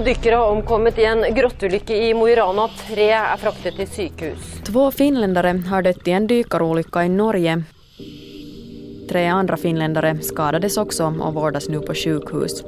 To 0.00 0.04
dykkere 0.04 0.36
omkommet 0.40 0.98
i 0.98 1.04
en 1.04 1.26
grottulykke 1.36 1.92
i 1.92 2.14
Mo 2.16 2.24
i 2.24 2.34
Rana. 2.38 2.62
Tre 2.86 3.08
er 3.12 3.36
fraktet 3.36 3.74
til 3.76 3.88
sykehus. 3.88 4.46
Två 4.64 4.84
finländare 4.96 5.50
har 5.68 5.82
dött 5.82 6.08
i 6.08 6.14
en 6.16 6.26
dykarolycka 6.26 7.02
i 7.04 7.08
Norge. 7.08 7.62
Tre 9.10 9.26
andra 9.26 9.56
finländare 9.56 10.14
skadades 10.22 10.76
också 10.76 11.04
och 11.20 11.34
vårdas 11.34 11.68
nu 11.68 11.80
på 11.80 11.94
sjukhus. 11.94 12.64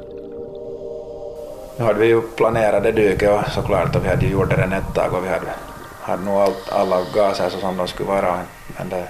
Nu 1.79 1.85
hade 1.85 1.99
vi 1.99 2.07
ju 2.07 2.21
planerat 2.21 2.83
det 2.83 2.93
dyket 2.93 3.31
och 3.31 3.53
såklart 3.53 3.97
och 3.97 4.05
vi 4.05 4.09
hade 4.09 4.27
ju 4.27 4.33
gjort 4.33 4.51
det 4.51 4.57
redan 4.57 4.73
ett 4.73 4.95
tag 4.95 5.15
och 5.15 5.25
vi 5.25 5.29
hade, 5.29 5.53
hade 6.01 6.23
nog 6.23 6.35
allt, 6.35 6.69
alla 6.73 6.97
gaser 7.15 7.49
så 7.49 7.59
som 7.59 7.77
de 7.77 7.89
skulle 7.89 8.09
vara. 8.09 8.41
Men 8.79 8.89
det, 8.89 9.09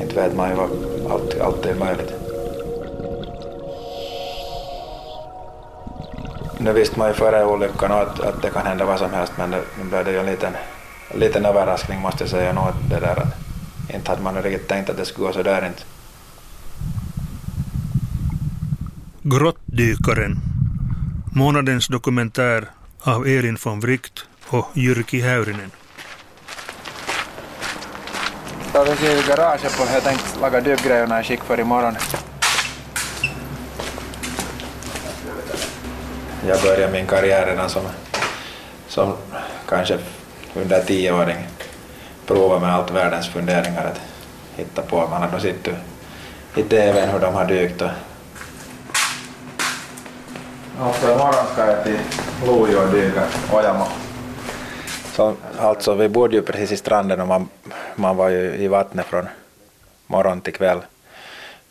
inte 0.00 0.14
vet 0.14 0.36
man 0.36 0.50
ju 0.50 0.56
vad 0.56 0.70
allt, 1.10 1.40
allt 1.40 1.66
är 1.66 1.74
möjligt. 1.74 2.23
Nu 6.64 6.72
visste 6.72 6.98
man 6.98 7.08
ju 7.08 7.14
före 7.14 7.44
olyckan 7.44 7.92
att, 7.92 8.20
att 8.20 8.42
det 8.42 8.50
kan 8.50 8.66
hända 8.66 8.84
vad 8.84 8.98
som 8.98 9.10
helst 9.10 9.32
men 9.38 9.50
det, 9.50 9.62
nu 9.78 9.84
blev 9.84 10.04
det 10.04 10.12
ju 10.12 10.18
en 10.18 10.26
liten, 10.26 10.52
en 11.08 11.20
liten 11.20 11.46
överraskning 11.46 12.00
måste 12.00 12.22
jag 12.22 12.30
säga 12.30 12.52
nog 12.52 12.64
det 12.88 13.00
där 13.00 13.20
att 13.20 13.34
inte 13.94 14.10
hade 14.10 14.22
man 14.22 14.42
riktigt 14.42 14.68
tänkt 14.68 14.90
att 14.90 14.96
det 14.96 15.04
skulle 15.04 15.26
gå 15.26 15.32
så 15.32 15.42
där 15.42 15.66
inte. 15.66 15.82
Grottdykaren. 19.22 20.36
Månadens 21.32 21.86
dokumentär 21.86 22.68
av 23.02 23.26
Elin 23.26 23.58
von 23.64 23.80
Wright 23.80 24.26
och 24.48 24.70
Jyrki 24.74 25.20
Häyrinen. 25.20 25.70
Då 28.72 28.84
vi 28.84 29.06
i 29.06 29.22
garaget 29.28 29.76
på, 29.78 29.84
jag 29.92 30.02
tänkte 30.02 30.40
laga 30.40 30.60
dykgrejerna 30.60 31.20
i 31.20 31.24
skick 31.24 31.42
för 31.44 31.60
imorgon. 31.60 31.94
Jag 36.48 36.62
började 36.62 36.92
min 36.92 37.06
karriär 37.06 37.46
redan 37.46 37.70
som, 37.70 37.82
som 38.88 39.12
kanske 39.68 39.98
under 40.54 40.80
tioåring. 40.80 41.36
Prova 42.26 42.58
med 42.58 42.74
allt 42.74 42.90
världens 42.90 43.28
funderingar 43.28 43.84
att 43.84 44.00
hitta 44.56 44.82
på. 44.82 44.96
Man 44.96 45.22
hade 45.22 45.40
sett 45.40 45.68
i 46.56 46.62
TVn 46.62 47.08
hur 47.08 47.18
de 47.18 47.34
har 47.34 47.44
dykt. 47.44 47.82
Och... 47.82 47.88
Alltså 50.80 51.12
imorgon 51.12 51.46
ska 51.52 51.66
jag 51.66 51.84
till 51.84 51.98
Lojo 52.46 52.78
och 52.78 52.88
dyka 52.88 53.22
Ojamo. 53.52 53.86
Så, 55.12 55.34
alltså 55.58 55.94
vi 55.94 56.08
bodde 56.08 56.36
ju 56.36 56.42
precis 56.42 56.72
i 56.72 56.76
stranden 56.76 57.20
och 57.20 57.28
man, 57.28 57.48
man 57.94 58.16
var 58.16 58.28
ju 58.28 58.54
i 58.54 58.68
vattnet 58.68 59.06
från 59.06 59.28
morgon 60.06 60.40
till 60.40 60.52
kväll. 60.52 60.80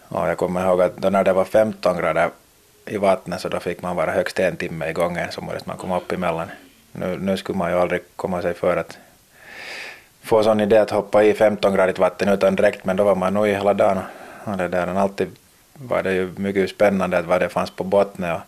Och 0.07 0.27
jag 0.29 0.38
kommer 0.38 0.66
ihåg 0.66 0.81
att 0.81 0.97
då 0.97 1.09
när 1.09 1.23
det 1.23 1.33
var 1.33 1.45
15 1.45 1.97
grader 1.97 2.29
i 2.85 2.97
vattnet 2.97 3.41
så 3.41 3.49
då 3.49 3.59
fick 3.59 3.81
man 3.81 3.95
vara 3.95 4.11
högst 4.11 4.39
en 4.39 4.57
timme 4.57 4.89
i 4.89 4.93
gången 4.93 5.31
så 5.31 5.41
måste 5.41 5.69
man 5.69 5.77
komma 5.77 5.97
upp 5.97 6.11
emellan. 6.11 6.47
Nu, 6.91 7.17
nu 7.17 7.37
skulle 7.37 7.57
man 7.57 7.71
ju 7.71 7.77
aldrig 7.77 8.01
komma 8.15 8.41
sig 8.41 8.53
för 8.53 8.77
att 8.77 8.97
få 10.21 10.43
sån 10.43 10.59
idé 10.59 10.77
att 10.77 10.89
hoppa 10.89 11.23
i 11.23 11.33
15-gradigt 11.33 11.99
vatten 11.99 12.29
utan 12.29 12.55
dräkt 12.55 12.85
men 12.85 12.97
då 12.97 13.03
var 13.03 13.15
man 13.15 13.33
nog 13.33 13.47
i 13.47 13.53
hela 13.53 13.73
dagen 13.73 13.99
och 14.43 14.57
det 14.57 14.67
där. 14.67 14.93
Och 14.93 14.99
alltid 14.99 15.27
var 15.73 16.03
det 16.03 16.13
ju 16.13 16.31
mycket 16.37 16.69
spännande 16.69 17.17
att 17.17 17.25
vad 17.25 17.41
det 17.41 17.49
fanns 17.49 17.71
på 17.71 17.83
botten 17.83 18.31
och, 18.31 18.41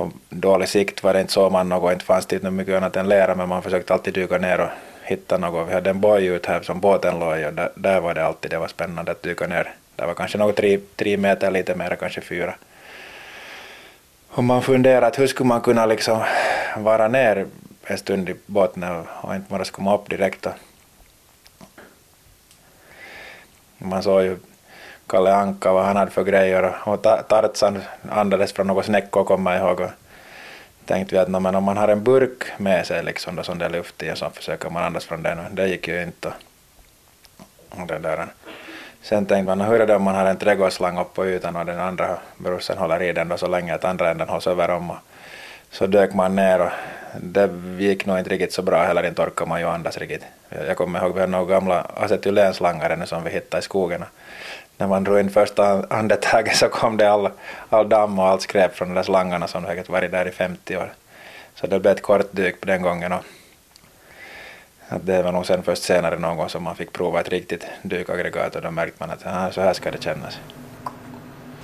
och 0.00 0.12
dålig 0.28 0.68
sikt 0.68 1.02
var 1.02 1.14
det 1.14 1.20
inte 1.20 1.32
så 1.32 1.50
man 1.50 1.68
något, 1.68 1.92
inte 1.92 2.04
fanns 2.04 2.26
det 2.26 2.50
mycket 2.50 2.76
annat 2.76 2.96
än 2.96 3.08
lera 3.08 3.34
men 3.34 3.48
man 3.48 3.62
försökte 3.62 3.92
alltid 3.92 4.14
dyka 4.14 4.38
ner 4.38 4.60
och 4.60 4.70
hitta 5.02 5.38
något. 5.38 5.68
Vi 5.68 5.74
hade 5.74 5.90
en 5.90 6.00
boj 6.00 6.26
ut 6.26 6.46
här 6.46 6.62
som 6.62 6.80
båten 6.80 7.18
låg 7.18 7.38
i 7.38 7.46
och 7.46 7.52
där, 7.52 7.70
där 7.74 8.00
var 8.00 8.14
det 8.14 8.26
alltid 8.26 8.50
det 8.50 8.58
var 8.58 8.68
spännande 8.68 9.12
att 9.12 9.22
dyka 9.22 9.46
ner. 9.46 9.74
Det 9.96 10.06
var 10.06 10.14
kanske 10.14 10.38
något 10.38 10.56
tre, 10.56 10.80
tre 10.96 11.16
meter 11.16 11.50
lite 11.50 11.74
mer, 11.74 11.96
kanske 12.00 12.20
fyra. 12.20 12.54
Om 14.36 14.46
man 14.46 14.62
funderar 14.62 15.06
att 15.06 15.18
hur 15.18 15.26
skulle 15.26 15.48
man 15.48 15.60
kunna 15.60 15.86
liksom 15.86 16.24
vara 16.76 17.08
ner 17.08 17.46
en 17.84 17.98
stund 17.98 18.28
i 18.28 18.34
båten 18.46 18.84
och 19.20 19.34
inte 19.34 19.50
bara 19.50 19.64
komma 19.64 19.94
upp 19.94 20.10
direkt. 20.10 20.46
Man 23.78 24.02
såg 24.02 24.22
ju 24.22 24.36
Kalle 25.06 25.34
Anka 25.34 25.72
vad 25.72 25.84
han 25.84 25.96
hade 25.96 26.10
för 26.10 26.24
grejer 26.24 26.74
och 26.84 27.02
Tarzan 27.02 27.82
andades 28.10 28.52
från 28.52 28.66
något 28.66 28.84
snäckor 28.84 29.24
kommer 29.24 29.52
jag 29.52 29.60
ihåg. 29.60 29.80
Och 29.80 29.90
tänkte 30.84 31.14
vi 31.14 31.18
att 31.18 31.28
men 31.28 31.54
om 31.54 31.64
man 31.64 31.76
har 31.76 31.88
en 31.88 32.04
burk 32.04 32.44
med 32.58 32.86
sig 32.86 33.04
liksom 33.04 33.36
då 33.36 33.42
som 33.42 33.58
det 33.58 33.64
är 33.64 33.70
luft 33.70 34.02
i 34.02 34.12
och 34.12 34.18
så 34.18 34.30
försöker 34.30 34.70
man 34.70 34.84
andas 34.84 35.04
från 35.04 35.22
den 35.22 35.38
och 35.38 35.50
det 35.50 35.68
gick 35.68 35.88
ju 35.88 36.02
inte. 36.02 36.32
Och 37.70 37.86
det 37.86 37.98
där. 37.98 38.26
Sen 39.04 39.26
tänkte 39.26 39.56
man, 39.56 39.60
hur 39.60 39.80
är 39.80 39.86
det 39.86 39.96
om 39.96 40.02
man 40.02 40.14
har 40.14 40.26
en 40.26 40.36
trädgårdsslang 40.36 40.98
upp 40.98 41.14
på 41.14 41.26
ytan 41.26 41.56
och 41.56 41.66
den 41.66 41.80
andra 41.80 42.18
brorsan 42.36 42.78
håller 42.78 43.02
i 43.02 43.12
den 43.12 43.28
då 43.28 43.36
så 43.36 43.46
länge 43.46 43.74
att 43.74 43.84
andra 43.84 44.10
änden 44.10 44.28
hålls 44.28 44.46
över 44.46 44.70
om. 44.70 44.92
Så 45.70 45.86
dök 45.86 46.14
man 46.14 46.36
ner 46.36 46.60
och 46.60 46.70
det 47.20 47.50
gick 47.78 48.06
nog 48.06 48.18
inte 48.18 48.30
riktigt 48.30 48.52
så 48.52 48.62
bra 48.62 48.82
heller, 48.82 49.06
inte 49.06 49.22
orkade 49.22 49.48
man 49.48 49.60
ju 49.60 49.66
andas 49.66 49.98
riktigt. 49.98 50.24
Jag 50.66 50.76
kommer 50.76 51.00
ihåg, 51.02 51.14
vi 51.14 51.20
har 51.20 51.26
några 51.26 51.44
gamla 51.44 51.80
acetylenslangar 51.94 52.90
ännu 52.90 53.06
som 53.06 53.24
vi 53.24 53.30
hittade 53.30 53.60
i 53.60 53.62
skogen. 53.62 54.04
När 54.76 54.86
man 54.86 55.04
drog 55.04 55.20
in 55.20 55.30
första 55.30 55.86
andetaget 55.90 56.56
så 56.56 56.68
kom 56.68 56.96
det 56.96 57.10
all, 57.10 57.30
all 57.70 57.88
damm 57.88 58.18
och 58.18 58.28
allt 58.28 58.42
skräp 58.42 58.76
från 58.76 58.88
de 58.88 58.94
där 58.94 59.02
slangarna 59.02 59.46
som 59.46 59.64
säkert 59.64 59.88
varit 59.88 60.10
där 60.10 60.28
i 60.28 60.30
50 60.30 60.76
år. 60.76 60.92
Så 61.54 61.66
det 61.66 61.80
blev 61.80 61.92
ett 61.92 62.02
kort 62.02 62.32
dyk 62.32 62.60
på 62.60 62.66
den 62.66 62.82
gången. 62.82 63.12
Och 63.12 63.24
att 64.88 65.06
det 65.06 65.22
var 65.22 65.32
nog 65.32 65.46
sen 65.46 65.62
först 65.62 65.82
senare 65.82 66.18
någon 66.18 66.36
gång 66.36 66.48
som 66.48 66.62
man 66.62 66.76
fick 66.76 66.92
prova 66.92 67.20
ett 67.20 67.28
riktigt 67.28 67.66
dykaggregat 67.82 68.56
och 68.56 68.62
då 68.62 68.70
märkte 68.70 68.96
man 68.98 69.10
att 69.10 69.26
ah, 69.26 69.50
så 69.50 69.60
här 69.60 69.72
ska 69.72 69.90
det 69.90 70.02
kännas. 70.02 70.38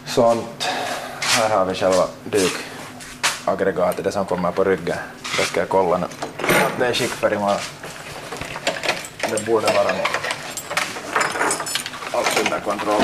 Sånt. 0.06 0.68
Här 1.38 1.50
har 1.50 1.64
vi 1.64 1.74
själva 1.74 2.04
dykaggregatet, 2.24 4.04
det 4.04 4.12
som 4.12 4.26
kommer 4.26 4.52
på 4.52 4.64
ryggen. 4.64 4.96
Det 5.38 5.42
ska 5.42 5.60
jag 5.60 5.68
kolla 5.68 5.98
nu 5.98 6.06
det 6.80 6.86
är 6.86 6.94
skickfärg 6.94 7.30
för 7.30 7.36
imorgon. 7.36 7.56
Det 9.30 9.46
borde 9.46 9.66
vara 9.66 9.90
allt 12.12 12.40
under 12.44 12.60
kontroll. 12.60 13.02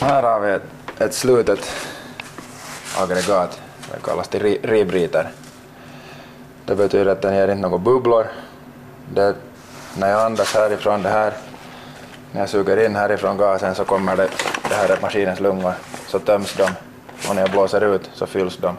Här 0.00 0.22
har 0.22 0.40
vi 0.40 0.50
ett, 0.50 0.62
ett 0.98 1.14
slutet 1.14 1.72
aggregat, 2.96 3.60
det 3.92 4.02
kallas 4.02 4.28
till 4.28 4.58
rebryter. 4.62 5.30
Det 6.66 6.74
betyder 6.74 7.12
att 7.12 7.22
den 7.22 7.34
ger 7.34 7.48
inte 7.48 7.62
några 7.62 7.78
bubblor. 7.78 8.26
Det, 9.14 9.34
när 9.98 10.10
jag 10.10 10.20
andas 10.20 10.54
härifrån 10.54 11.02
det 11.02 11.08
här, 11.08 11.32
när 12.32 12.40
jag 12.40 12.48
suger 12.48 12.86
in 12.86 12.96
härifrån 12.96 13.36
gasen 13.36 13.74
så 13.74 13.84
kommer 13.84 14.16
det, 14.16 14.28
det 14.68 14.74
här 14.74 14.88
är 14.88 15.00
maskinens 15.02 15.40
lungor, 15.40 15.72
så 16.06 16.18
töms 16.18 16.54
de 16.56 16.62
och 17.28 17.34
när 17.34 17.42
jag 17.42 17.50
blåser 17.50 17.94
ut 17.94 18.10
så 18.14 18.26
fylls 18.26 18.56
de. 18.56 18.76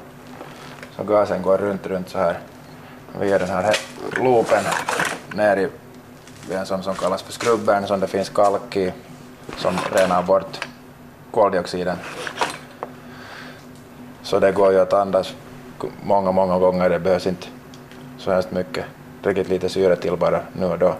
Så 0.95 1.03
gasen 1.03 1.41
går 1.41 1.57
runt, 1.57 1.87
runt 1.87 2.09
så 2.09 2.17
här 2.17 2.39
via 3.19 3.37
den 3.37 3.49
här 3.49 3.75
loopen 4.23 4.63
ner 5.33 5.57
i 6.49 6.53
en 6.53 6.65
sån 6.65 6.83
som 6.83 6.95
kallas 6.95 7.21
för 7.21 7.33
skrubbern 7.33 7.87
som 7.87 7.99
det 7.99 8.07
finns 8.07 8.29
kalk 8.29 8.77
i 8.77 8.93
som 9.57 9.73
renar 9.95 10.23
bort 10.23 10.67
koldioxiden. 11.31 11.97
Så 14.23 14.39
det 14.39 14.51
går 14.51 14.71
ju 14.71 14.79
att 14.79 14.93
andas 14.93 15.33
många, 16.03 16.31
många 16.31 16.59
gånger, 16.59 16.89
det 16.89 16.99
behövs 16.99 17.27
inte 17.27 17.47
så 18.27 18.33
hemskt 18.33 18.51
mycket. 18.51 18.85
Riktigt 19.23 19.49
lite 19.49 19.69
syre 19.69 19.95
till 19.95 20.17
bara 20.17 20.39
nu 20.53 20.65
och 20.65 20.79
då. 20.79 20.93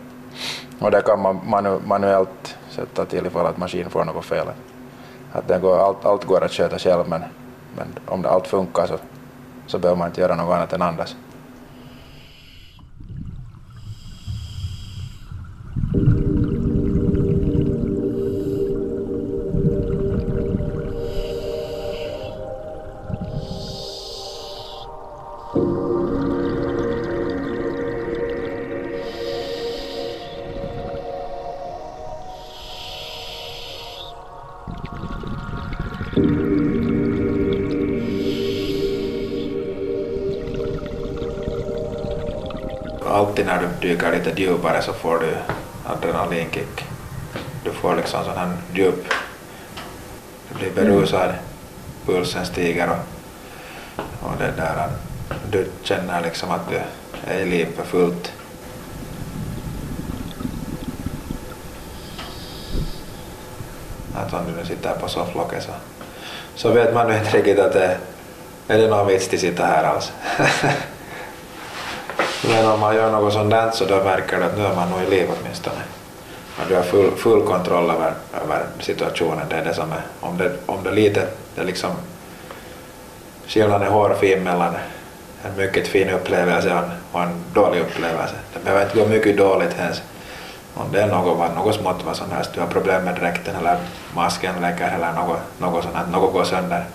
Och 0.80 0.92
det 0.92 1.02
kan 1.02 1.22
man 1.22 1.40
manu 1.46 1.80
manuellt 1.86 2.56
sätta 2.70 3.06
till 3.06 3.26
ifall 3.26 3.46
att 3.46 3.58
maskinen 3.58 3.90
får 3.90 4.06
något 4.06 4.26
fel. 4.26 4.48
Att 5.32 5.48
den 5.48 5.62
går, 5.62 5.78
allt, 5.80 6.06
allt 6.06 6.26
går 6.26 6.44
att 6.44 6.52
sköta 6.52 6.80
själv 6.80 7.10
men, 7.10 7.24
men 7.76 7.88
om 8.06 8.22
det 8.22 8.30
allt 8.30 8.48
funkar 8.48 8.88
så, 8.88 8.98
så 9.68 9.80
behöver 9.80 10.00
man 10.00 10.08
inte 10.08 10.22
göra 10.22 10.36
något 10.36 10.56
annat 10.56 10.74
än 10.74 10.82
andas. 10.82 11.16
När 43.48 43.60
du 43.62 43.88
dyker 43.88 44.12
lite 44.12 44.42
djupare 44.42 44.82
så 44.82 44.94
får 44.94 45.20
du 45.20 45.38
adrenalinkick. 45.86 46.86
Du 47.64 47.72
får 47.72 47.96
liksom 47.96 48.24
sån 48.24 48.38
här 48.38 48.52
djup, 48.74 49.14
du 50.50 50.56
blir 50.56 50.72
berusad, 50.72 51.34
pulsen 52.06 52.46
stiger 52.46 52.90
och, 52.90 52.98
och 54.22 54.34
det 54.40 54.54
där, 54.58 54.90
du 55.52 55.68
känner 55.84 56.22
liksom 56.22 56.52
att 56.52 56.70
du 56.70 56.80
är 57.32 57.40
i 57.40 57.46
liv 57.46 57.68
för 57.76 57.84
fullt. 57.84 58.32
Att 64.16 64.34
om 64.34 64.40
du 64.46 64.62
nu 64.62 64.66
sitter 64.66 64.94
på 64.94 65.08
sofflocket 65.08 65.64
så 65.64 65.72
så 66.56 66.72
vet 66.72 66.94
man 66.94 67.08
nu 67.08 67.18
inte 67.18 67.38
riktigt 67.38 67.60
att 67.60 67.74
det 67.74 67.98
är 68.68 68.78
det 68.78 68.88
någon 68.88 69.08
vits 69.08 69.34
att 69.34 69.40
sitta 69.40 69.66
här 69.66 69.84
alls. 69.84 70.12
Men 72.44 72.66
om 72.66 72.80
man 72.80 72.96
gör 72.96 73.12
något 73.12 73.50
där 73.50 73.72
så 73.72 73.86
då 73.86 74.04
märker 74.04 74.38
du 74.38 74.44
att 74.44 74.58
nu 74.58 74.66
är 74.66 74.76
man 74.76 74.90
nog 74.90 75.02
i 75.02 75.10
liv 75.10 75.30
åtminstone. 75.40 75.82
Och 76.58 76.64
du 76.68 76.76
har 76.76 76.84
full, 76.84 77.12
full 77.12 77.48
kontroll 77.48 77.90
över, 77.90 78.14
över 78.44 78.66
situationen. 78.80 79.46
Det 79.50 79.56
är 79.56 79.66
det 79.66 79.74
som 79.74 79.92
är, 79.92 80.02
om 80.20 80.38
det, 80.38 80.52
om 80.66 80.84
det 80.84 80.92
lite, 80.92 81.28
det 81.56 81.62
är 81.62 81.66
liksom 81.66 81.92
skillnaden 83.48 83.88
är 83.88 83.92
hårfin 83.92 84.44
mellan 84.44 84.76
en 85.44 85.58
mycket 85.58 85.88
fin 85.88 86.10
upplevelse 86.10 86.82
och 87.12 87.22
en, 87.22 87.44
dålig 87.54 87.80
upplevelse. 87.80 88.36
Det 88.54 88.64
behöver 88.64 88.86
inte 88.86 88.98
gå 88.98 89.06
mycket 89.06 89.38
dåligt 89.38 89.76
ens. 89.80 90.02
Om 90.74 90.92
det 90.92 91.02
är 91.02 91.08
något, 91.08 91.56
något 91.56 91.76
smått 91.76 92.04
vad 92.06 92.16
som 92.16 92.32
helst, 92.32 92.54
du 92.54 92.60
har 92.60 92.68
problem 92.68 93.04
med 93.04 93.16
dräkten 93.16 93.56
eller 93.56 93.78
masken 94.16 94.62
läcker 94.62 94.92
eller 94.96 95.14
något, 95.14 95.40
något 95.58 95.84
sånt, 95.84 96.12
något 96.12 96.34
går 96.34 96.44
sönder. 96.44 96.86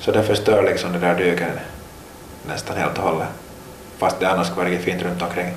Så 0.00 0.12
det 0.12 0.22
förstör 0.22 0.62
liksom 0.62 0.92
det 0.92 0.98
där 0.98 1.14
dyket 1.14 1.48
nästan 2.46 2.76
helt 2.76 2.98
och 2.98 3.04
hållet. 3.04 3.28
Fast 4.02 4.20
det 4.20 4.30
annars 4.30 4.46
skulle 4.46 4.64
vara 4.64 4.68
riktigt 4.68 4.84
fint 4.84 5.02
runt 5.02 5.22
omkring. 5.22 5.54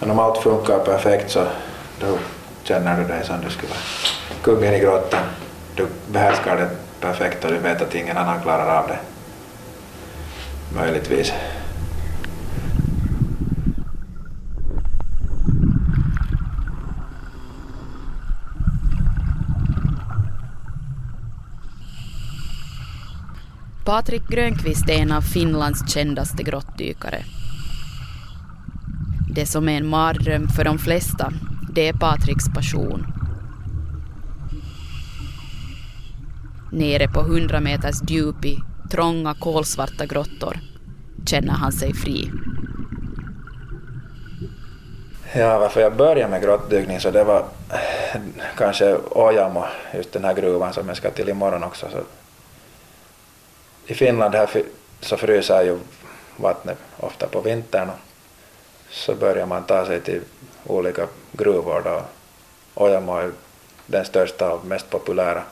Men 0.00 0.10
om 0.10 0.18
allt 0.18 0.42
funkar 0.42 0.78
perfekt 0.78 1.30
så 1.30 1.46
då 2.00 2.18
känner 2.62 2.98
du 2.98 3.04
dig 3.04 3.24
som 3.24 3.40
du 3.44 3.50
skulle 3.50 3.68
vara 3.68 3.80
kungen 4.42 4.74
i 4.74 4.78
grottan. 4.78 5.24
Du 5.74 5.86
behärskar 6.06 6.56
det 6.56 6.68
perfekt 7.00 7.44
och 7.44 7.50
du 7.50 7.58
vet 7.58 7.82
att 7.82 7.94
ingen 7.94 8.16
annan 8.16 8.42
klarar 8.42 8.78
av 8.82 8.88
det. 8.88 8.98
Möjligtvis. 10.74 11.32
Patrik 23.84 24.22
Grönqvist 24.28 24.88
är 24.88 24.98
en 24.98 25.12
av 25.12 25.20
Finlands 25.20 25.92
kändaste 25.92 26.42
grottdykare. 26.42 27.24
Det 29.30 29.46
som 29.46 29.68
är 29.68 29.76
en 29.76 29.86
mardröm 29.86 30.48
för 30.48 30.64
de 30.64 30.78
flesta, 30.78 31.32
det 31.70 31.88
är 31.88 31.92
Patriks 31.92 32.44
passion. 32.54 33.06
Nere 36.72 37.08
på 37.08 37.20
100 37.20 37.60
meters 37.60 38.10
djup 38.10 38.44
i 38.44 38.58
trånga 38.90 39.34
kolsvarta 39.34 40.06
grottor 40.06 40.58
känner 41.26 41.52
han 41.52 41.72
sig 41.72 41.94
fri. 41.94 42.30
Ja, 45.32 45.58
varför 45.58 45.80
jag 45.80 45.96
började 45.96 46.30
med 46.30 46.42
grottdykning 46.42 47.00
så 47.00 47.10
det 47.10 47.24
var 47.24 47.44
eh, 47.70 48.20
kanske 48.56 48.96
Ojamo, 49.10 49.64
just 49.94 50.12
den 50.12 50.24
här 50.24 50.34
gruvan 50.34 50.72
som 50.72 50.88
jag 50.88 50.96
ska 50.96 51.10
till 51.10 51.28
imorgon 51.28 51.64
också. 51.64 51.86
Så 51.92 51.98
I 53.86 53.94
Finland 53.94 54.34
här 54.34 54.48
så 55.00 55.16
fryser 55.16 55.62
ju 55.62 55.78
vattnet 56.36 56.78
ofta 56.96 57.26
på 57.26 57.40
vintern 57.40 57.88
och 57.88 58.07
så 58.90 59.14
börjar 59.14 59.46
man 59.46 59.64
ta 59.64 59.86
sig 59.86 60.00
till 60.00 60.20
olika 60.66 61.06
gruvor 61.32 61.82
då. 61.84 62.02
Ojamo 62.74 63.16
är 63.16 63.30
den 63.86 64.04
största 64.04 64.52
och 64.52 64.64
mest 64.64 64.90
populära 64.90 65.42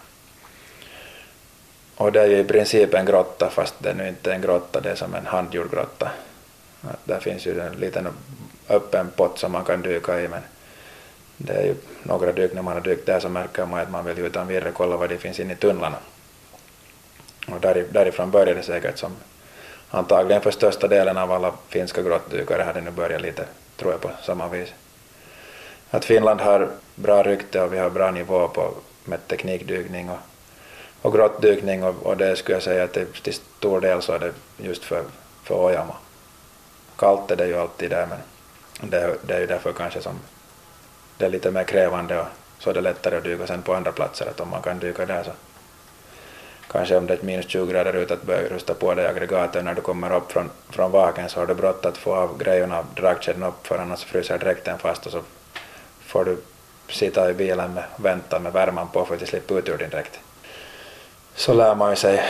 och 1.96 2.12
det 2.12 2.20
är 2.20 2.26
ju 2.26 2.38
i 2.38 2.44
princip 2.44 2.94
en 2.94 3.06
grotta 3.06 3.50
fast 3.50 3.74
det 3.78 3.90
är 3.90 3.94
nu 3.94 4.08
inte 4.08 4.32
en 4.32 4.40
grotta, 4.40 4.80
det 4.80 4.90
är 4.90 4.94
som 4.94 5.14
en 5.14 5.26
handgjord 5.26 5.70
grotta. 5.70 6.10
Att 6.82 7.00
där 7.04 7.20
finns 7.20 7.46
ju 7.46 7.60
en 7.60 7.72
liten 7.72 8.08
öppen 8.68 9.10
pott 9.16 9.38
som 9.38 9.52
man 9.52 9.64
kan 9.64 9.82
dyka 9.82 10.20
i 10.20 10.28
men 10.28 10.42
det 11.36 11.52
är 11.52 11.62
ju 11.62 11.74
några 12.02 12.32
dyk 12.32 12.54
när 12.54 12.62
man 12.62 12.74
har 12.74 12.80
dykt 12.80 13.06
där 13.06 13.20
så 13.20 13.28
märker 13.28 13.66
man 13.66 13.80
att 13.80 13.90
man 13.90 14.04
vill 14.04 14.18
utan 14.18 14.46
vidare 14.46 14.72
kolla 14.72 14.96
vad 14.96 15.08
det 15.08 15.18
finns 15.18 15.40
inne 15.40 15.52
i 15.52 15.56
tunnlarna. 15.56 15.96
Och 17.48 17.60
därifrån 17.92 18.30
började 18.30 18.54
det 18.54 18.62
säkert 18.62 18.98
som 18.98 19.12
antagligen 19.96 20.42
för 20.42 20.50
största 20.50 20.88
delen 20.88 21.18
av 21.18 21.32
alla 21.32 21.52
finska 21.68 22.02
grottdykare 22.02 22.62
hade 22.62 22.80
nu 22.80 22.90
börjat 22.90 23.22
lite, 23.22 23.44
tror 23.76 23.92
jag, 23.92 24.00
på 24.00 24.10
samma 24.22 24.48
vis. 24.48 24.72
Att 25.90 26.04
Finland 26.04 26.40
har 26.40 26.70
bra 26.94 27.22
rykte 27.22 27.62
och 27.62 27.72
vi 27.72 27.78
har 27.78 27.90
bra 27.90 28.10
nivå 28.10 28.48
på 28.48 28.74
med 29.04 29.28
teknikdykning 29.28 30.10
och 30.10 30.18
och 31.06 31.12
grottdykning 31.12 31.84
och, 31.84 32.06
och 32.06 32.16
det 32.16 32.36
skulle 32.36 32.56
jag 32.56 32.62
säga 32.62 32.84
att 32.84 32.92
det, 32.92 33.22
till 33.22 33.34
stor 33.34 33.80
del 33.80 34.02
så 34.02 34.12
är 34.12 34.18
det 34.18 34.32
just 34.56 34.84
för, 34.84 35.04
för 35.44 35.66
Ojama. 35.66 35.94
Kallt 36.96 37.30
är 37.30 37.36
det 37.36 37.46
ju 37.46 37.56
alltid 37.56 37.90
där 37.90 38.06
men 38.06 38.90
det, 38.90 39.16
det 39.22 39.34
är 39.34 39.40
ju 39.40 39.46
därför 39.46 39.72
kanske 39.72 40.00
som 40.00 40.18
det 41.18 41.24
är 41.24 41.28
lite 41.28 41.50
mer 41.50 41.64
krävande 41.64 42.20
och 42.20 42.26
så 42.58 42.70
är 42.70 42.74
det 42.74 42.80
lättare 42.80 43.16
att 43.16 43.24
dyka 43.24 43.46
sen 43.46 43.62
på 43.62 43.74
andra 43.74 43.92
platser 43.92 44.26
att 44.26 44.40
om 44.40 44.48
man 44.48 44.62
kan 44.62 44.78
dyka 44.78 45.06
där 45.06 45.22
så 45.22 45.30
kanske 46.76 46.96
om 46.96 47.06
det 47.06 47.14
är 47.14 47.22
minus 47.22 47.48
20 47.48 47.66
grader 47.66 47.92
ute 47.92 48.14
att 48.14 48.22
börja 48.22 48.48
rusta 48.48 48.74
på 48.74 48.94
dig 48.94 49.06
aggregatet 49.06 49.64
när 49.64 49.74
du 49.74 49.80
kommer 49.80 50.16
upp 50.16 50.32
från, 50.32 50.50
från 50.70 50.90
vaken 50.90 51.28
så 51.28 51.40
har 51.40 51.46
du 51.46 51.54
brått 51.54 51.86
att 51.86 51.96
få 51.96 52.14
av 52.14 52.38
grejerna 52.38 52.84
dragkedjan 52.96 53.42
upp 53.42 53.66
för 53.66 53.78
annars 53.78 54.04
fryser 54.04 54.38
dräkten 54.38 54.78
fast 54.78 55.06
och 55.06 55.12
så 55.12 55.22
får 56.00 56.24
du 56.24 56.36
sitta 56.88 57.30
i 57.30 57.34
bilen 57.34 57.74
med 57.74 57.84
vänta 57.96 58.38
med 58.38 58.52
värmen 58.52 58.88
på 58.88 59.04
för 59.04 59.14
att 59.14 59.28
slippa 59.28 59.54
ut 59.54 59.68
ur 59.68 59.78
din 59.78 59.90
dräkt 59.90 60.20
så 61.34 61.54
lär 61.54 61.74
man 61.74 61.90
ju 61.90 61.96
sig 61.96 62.24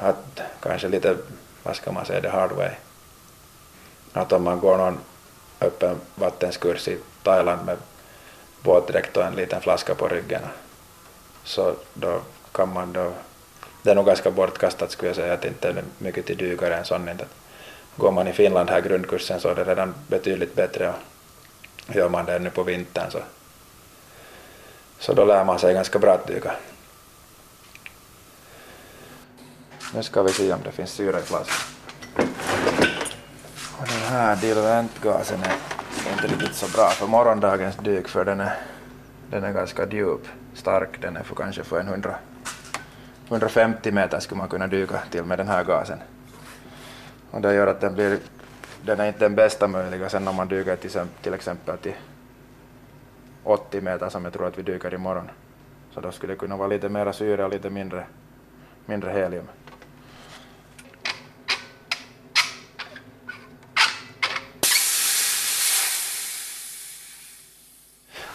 att 0.00 0.40
kanske 0.60 0.88
lite, 0.88 1.16
vad 1.62 1.76
ska 1.76 1.92
man 1.92 2.06
säga, 2.06 2.20
the 2.20 2.28
hard 2.28 2.52
way. 2.52 2.70
Att 4.12 4.32
om 4.32 4.44
man 4.44 4.60
går 4.60 4.76
någon 4.76 4.98
öppen 5.60 5.96
vattenskurs 6.14 6.88
i 6.88 6.98
Thailand 7.22 7.66
med 7.66 7.76
båtdräkt 8.62 9.16
och 9.16 9.24
en 9.24 9.34
liten 9.34 9.60
flaska 9.60 9.94
på 9.94 10.08
ryggen 10.08 10.42
så 11.44 11.74
då 11.94 12.20
kan 12.52 12.72
man 12.72 12.92
då, 12.92 13.12
det 13.82 13.90
är 13.90 13.94
nog 13.94 14.06
ganska 14.06 14.30
bortkastat 14.30 14.90
skulle 14.90 15.08
jag 15.08 15.16
säga 15.16 15.32
att 15.32 15.44
inte 15.44 15.68
är 15.68 15.84
mycket 15.98 16.26
till 16.26 16.36
dykare 16.36 16.76
än 16.76 16.84
sån 16.84 17.08
inte. 17.08 17.24
Går 17.96 18.12
man 18.12 18.28
i 18.28 18.32
Finland 18.32 18.70
här 18.70 18.80
grundkursen 18.80 19.40
så 19.40 19.48
är 19.48 19.54
det 19.54 19.64
redan 19.64 19.94
betydligt 20.08 20.54
bättre 20.54 20.88
och 20.88 21.94
gör 21.94 22.08
man 22.08 22.24
det 22.24 22.38
nu 22.38 22.50
på 22.50 22.62
vintern 22.62 23.10
så, 23.10 23.18
så 24.98 25.12
då 25.12 25.24
lär 25.24 25.44
man 25.44 25.58
sig 25.58 25.74
ganska 25.74 25.98
bra 25.98 26.12
att 26.12 26.26
dyka. 26.26 26.52
Nu 29.94 30.02
ska 30.02 30.22
vi 30.22 30.32
se 30.32 30.52
om 30.52 30.60
det 30.64 30.72
finns 30.72 30.90
syra 30.90 31.20
i 31.20 31.22
glaset. 31.28 31.54
Och 33.78 33.86
den 33.86 34.02
här 34.08 34.36
diluentgasen 34.36 35.42
är 35.42 36.12
inte 36.12 36.26
riktigt 36.26 36.54
så 36.54 36.68
bra 36.68 36.88
för 36.88 37.06
morgondagens 37.06 37.76
dyk 37.76 38.08
för 38.08 38.24
den 38.24 38.40
är, 38.40 38.56
den 39.30 39.44
är 39.44 39.52
ganska 39.52 39.86
djup, 39.90 40.28
stark. 40.54 41.00
Den 41.00 41.16
är 41.16 41.22
för 41.22 41.34
kanske 41.34 41.64
för 41.64 41.80
en 41.80 41.88
100, 41.88 42.16
150 43.28 43.92
meter 43.92 44.20
skulle 44.20 44.38
man 44.38 44.48
kunna 44.48 44.66
dyka 44.66 45.02
till 45.10 45.24
med 45.24 45.38
den 45.38 45.48
här 45.48 45.64
gasen. 45.64 45.98
Och 47.30 47.40
det 47.40 47.54
gör 47.54 47.66
att 47.66 47.80
den 47.80 47.94
blir 47.94 48.18
den 48.82 49.00
är 49.00 49.06
inte 49.06 49.18
den 49.18 49.34
bästa 49.34 49.68
möjliga 49.68 50.08
sen 50.08 50.28
om 50.28 50.36
man 50.36 50.48
dyker 50.48 50.76
till, 50.76 50.90
till 51.22 51.34
exempel 51.34 51.78
till 51.78 51.94
80 53.44 53.80
meter 53.80 54.08
som 54.08 54.24
jag 54.24 54.32
tror 54.32 54.46
att 54.46 54.58
vi 54.58 54.62
dyker 54.62 54.94
imorgon. 54.94 55.30
Så 55.94 56.00
då 56.00 56.12
skulle 56.12 56.32
det 56.32 56.38
kunna 56.38 56.56
vara 56.56 56.68
lite 56.68 56.88
mera 56.88 57.12
syre 57.12 57.44
och 57.44 57.50
lite 57.50 57.70
mindre, 57.70 58.06
mindre 58.86 59.10
helium. 59.10 59.48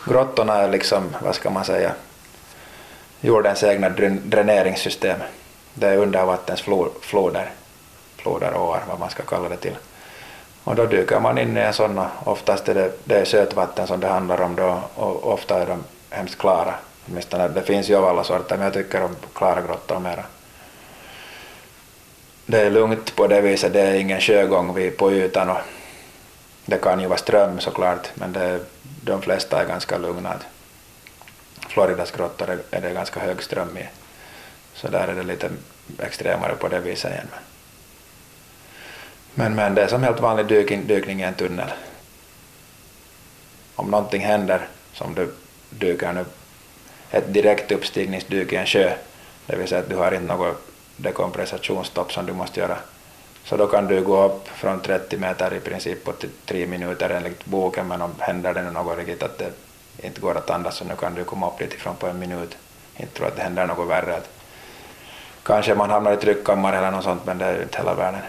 grottorna 0.05 0.53
är 0.53 0.69
liksom, 0.69 1.03
vad 1.21 1.35
ska 1.35 1.49
man 1.49 1.65
säga, 1.65 1.95
jordens 3.23 3.63
egna 3.63 3.89
dräneringssystem. 4.23 5.17
Det 5.73 5.87
är 5.87 5.97
undervattensfloder, 5.97 7.51
floder, 8.15 8.57
åar, 8.57 8.83
vad 8.89 8.99
man 8.99 9.09
ska 9.09 9.23
kalla 9.23 9.49
det 9.49 9.57
till. 9.57 9.75
Och 10.63 10.75
då 10.75 10.85
dyker 10.85 11.19
man 11.19 11.37
in 11.37 11.57
i 11.57 11.59
en 11.59 11.73
sån 11.73 11.97
och 11.97 12.07
oftast 12.23 12.69
är 12.69 12.73
det, 12.73 12.91
det 13.03 13.15
är 13.15 13.25
sötvatten 13.25 13.87
som 13.87 13.99
det 13.99 14.07
handlar 14.07 14.41
om 14.41 14.55
då 14.55 14.79
och 14.95 15.33
ofta 15.33 15.61
är 15.61 15.65
de 15.65 15.83
hemskt 16.09 16.37
klara. 16.37 16.73
Åtminstone 17.07 17.47
det 17.47 17.61
finns 17.61 17.89
ju 17.89 17.95
av 17.95 18.05
alla 18.05 18.23
sorter 18.23 18.57
men 18.57 18.63
jag 18.63 18.73
tycker 18.73 19.03
om 19.03 19.15
klara 19.33 19.61
grottor 19.61 19.99
mera. 19.99 20.23
Det 22.45 22.61
är 22.61 22.69
lugnt 22.69 23.15
på 23.15 23.27
det 23.27 23.41
viset, 23.41 23.73
det 23.73 23.81
är 23.81 23.93
ingen 23.93 24.21
sjögång 24.21 24.91
på 24.97 25.11
ytan 25.11 25.49
och 25.49 25.61
det 26.65 26.77
kan 26.77 26.99
ju 26.99 27.07
vara 27.07 27.19
ström 27.19 27.59
såklart 27.59 28.11
men 28.13 28.33
det 28.33 28.59
de 29.01 29.21
flesta 29.21 29.61
är 29.61 29.67
ganska 29.67 29.97
lugna. 29.97 30.35
Floridas 31.67 32.11
grottor 32.11 32.59
är 32.71 32.81
det 32.81 32.93
ganska 32.93 33.19
hög 33.19 33.43
ström 33.43 33.77
i, 33.77 33.87
så 34.73 34.87
där 34.87 35.07
är 35.07 35.15
det 35.15 35.23
lite 35.23 35.49
extremare 35.99 36.55
på 36.55 36.67
det 36.67 36.79
viset 36.79 37.11
igen. 37.11 37.27
Men, 39.33 39.55
men 39.55 39.75
det 39.75 39.83
är 39.83 39.87
som 39.87 40.03
helt 40.03 40.19
vanlig 40.19 40.45
dykning, 40.45 40.87
dykning 40.87 41.19
i 41.19 41.23
en 41.23 41.33
tunnel. 41.33 41.73
Om 43.75 43.91
någonting 43.91 44.21
händer, 44.21 44.67
som 44.93 45.15
du 45.15 45.33
dyker 45.69 46.13
nu, 46.13 46.25
ett 47.11 47.33
direkt 47.33 47.71
uppstigningsdyk 47.71 48.53
i 48.53 48.55
en 48.55 48.65
sjö, 48.65 48.93
det 49.45 49.55
vill 49.55 49.67
säga 49.67 49.81
att 49.81 49.89
du 49.89 49.95
har 49.95 50.11
inte 50.11 50.33
något 50.33 50.67
dekompressationsstopp 50.97 52.13
som 52.13 52.25
du 52.25 52.33
måste 52.33 52.59
göra 52.59 52.77
så 53.43 53.57
då 53.57 53.67
kan 53.67 53.87
du 53.87 54.01
gå 54.01 54.25
upp 54.25 54.47
från 54.47 54.81
30 54.81 55.17
meter 55.17 55.53
i 55.53 55.59
princip 55.59 56.03
på 56.03 56.13
tre 56.45 56.67
minuter 56.67 57.09
enligt 57.09 57.45
boken, 57.45 57.87
men 57.87 58.01
om 58.01 58.11
händer 58.19 58.53
det 58.53 58.61
något 58.61 58.97
riktigt 58.97 59.23
att 59.23 59.37
det 59.37 59.51
inte 59.97 60.21
går 60.21 60.37
att 60.37 60.49
andas 60.49 60.75
så 60.75 60.85
nu 60.85 60.95
kan 60.95 61.15
du 61.15 61.23
komma 61.23 61.47
upp 61.47 61.59
lite 61.59 61.75
ifrån 61.75 61.95
på 61.95 62.07
en 62.07 62.19
minut. 62.19 62.57
Inte 62.97 63.13
tror 63.13 63.27
att 63.27 63.35
det 63.35 63.41
händer 63.41 63.67
något 63.67 63.89
värre. 63.89 64.21
kanske 65.43 65.75
man 65.75 65.89
hamnar 65.89 66.13
i 66.13 66.17
tryckkammare 66.17 66.77
eller 66.77 66.91
något 66.91 67.03
sånt 67.03 67.25
men 67.25 67.37
det 67.37 67.45
är 67.45 67.55
ju 67.55 67.63
inte 67.63 67.77
hela 67.77 67.93
världen. 67.93 68.21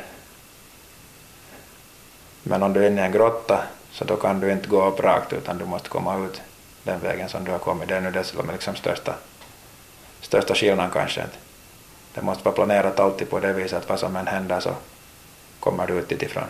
Men 2.43 2.63
om 2.63 2.73
du 2.73 2.85
är 2.85 2.91
inne 2.91 3.03
i 3.03 3.05
en 3.05 3.13
grotta 3.13 3.65
så 3.91 4.05
då 4.05 4.17
kan 4.17 4.41
du 4.41 4.53
inte 4.53 4.69
gå 4.69 4.85
upp 4.85 5.01
rakt 5.01 5.33
utan 5.33 5.59
du 5.59 5.65
måste 5.65 5.89
komma 5.89 6.19
ut 6.19 6.43
den 6.83 7.01
vägen 7.01 7.29
som 7.29 7.45
du 7.45 7.51
har 7.51 7.59
kommit. 7.59 7.89
Det 7.89 7.97
är 7.97 8.01
nu 8.01 8.11
dessutom 8.11 8.51
liksom 8.51 8.75
största, 8.75 9.15
största 10.21 10.55
skillnaden 10.55 10.91
kanske. 10.93 11.25
Det 12.15 12.23
måste 12.23 12.45
vara 12.45 12.55
planerat 12.55 13.01
alltid 13.01 13.31
på 13.31 13.41
det 13.41 13.53
viset 13.53 13.79
att 13.79 13.89
vad 13.89 14.01
som 14.01 14.17
än 14.17 14.27
händer 14.27 14.61
så 14.61 14.75
kommer 15.61 15.87
du 15.87 15.95
ut 15.95 16.13
ifrån. 16.13 16.45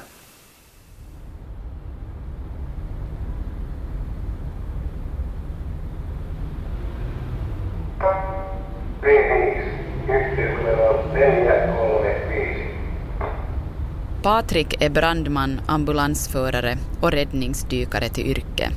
Patrik 14.25 14.83
är 14.83 14.90
brandman, 14.90 15.61
ambulansförare 15.66 16.78
och 17.00 17.11
räddningsdykare 17.11 18.09
till 18.09 18.26
yrke. 18.26 18.71